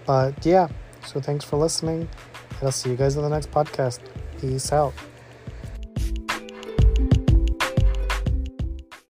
but 0.06 0.45
yeah, 0.45 0.67
so 1.06 1.21
thanks 1.21 1.45
for 1.45 1.58
listening, 1.58 2.01
and 2.01 2.63
I'll 2.63 2.71
see 2.71 2.89
you 2.89 2.95
guys 2.95 3.15
in 3.15 3.21
the 3.21 3.30
next 3.30 3.51
podcast. 3.51 3.99
Peace 4.39 4.71
out. 4.71 4.93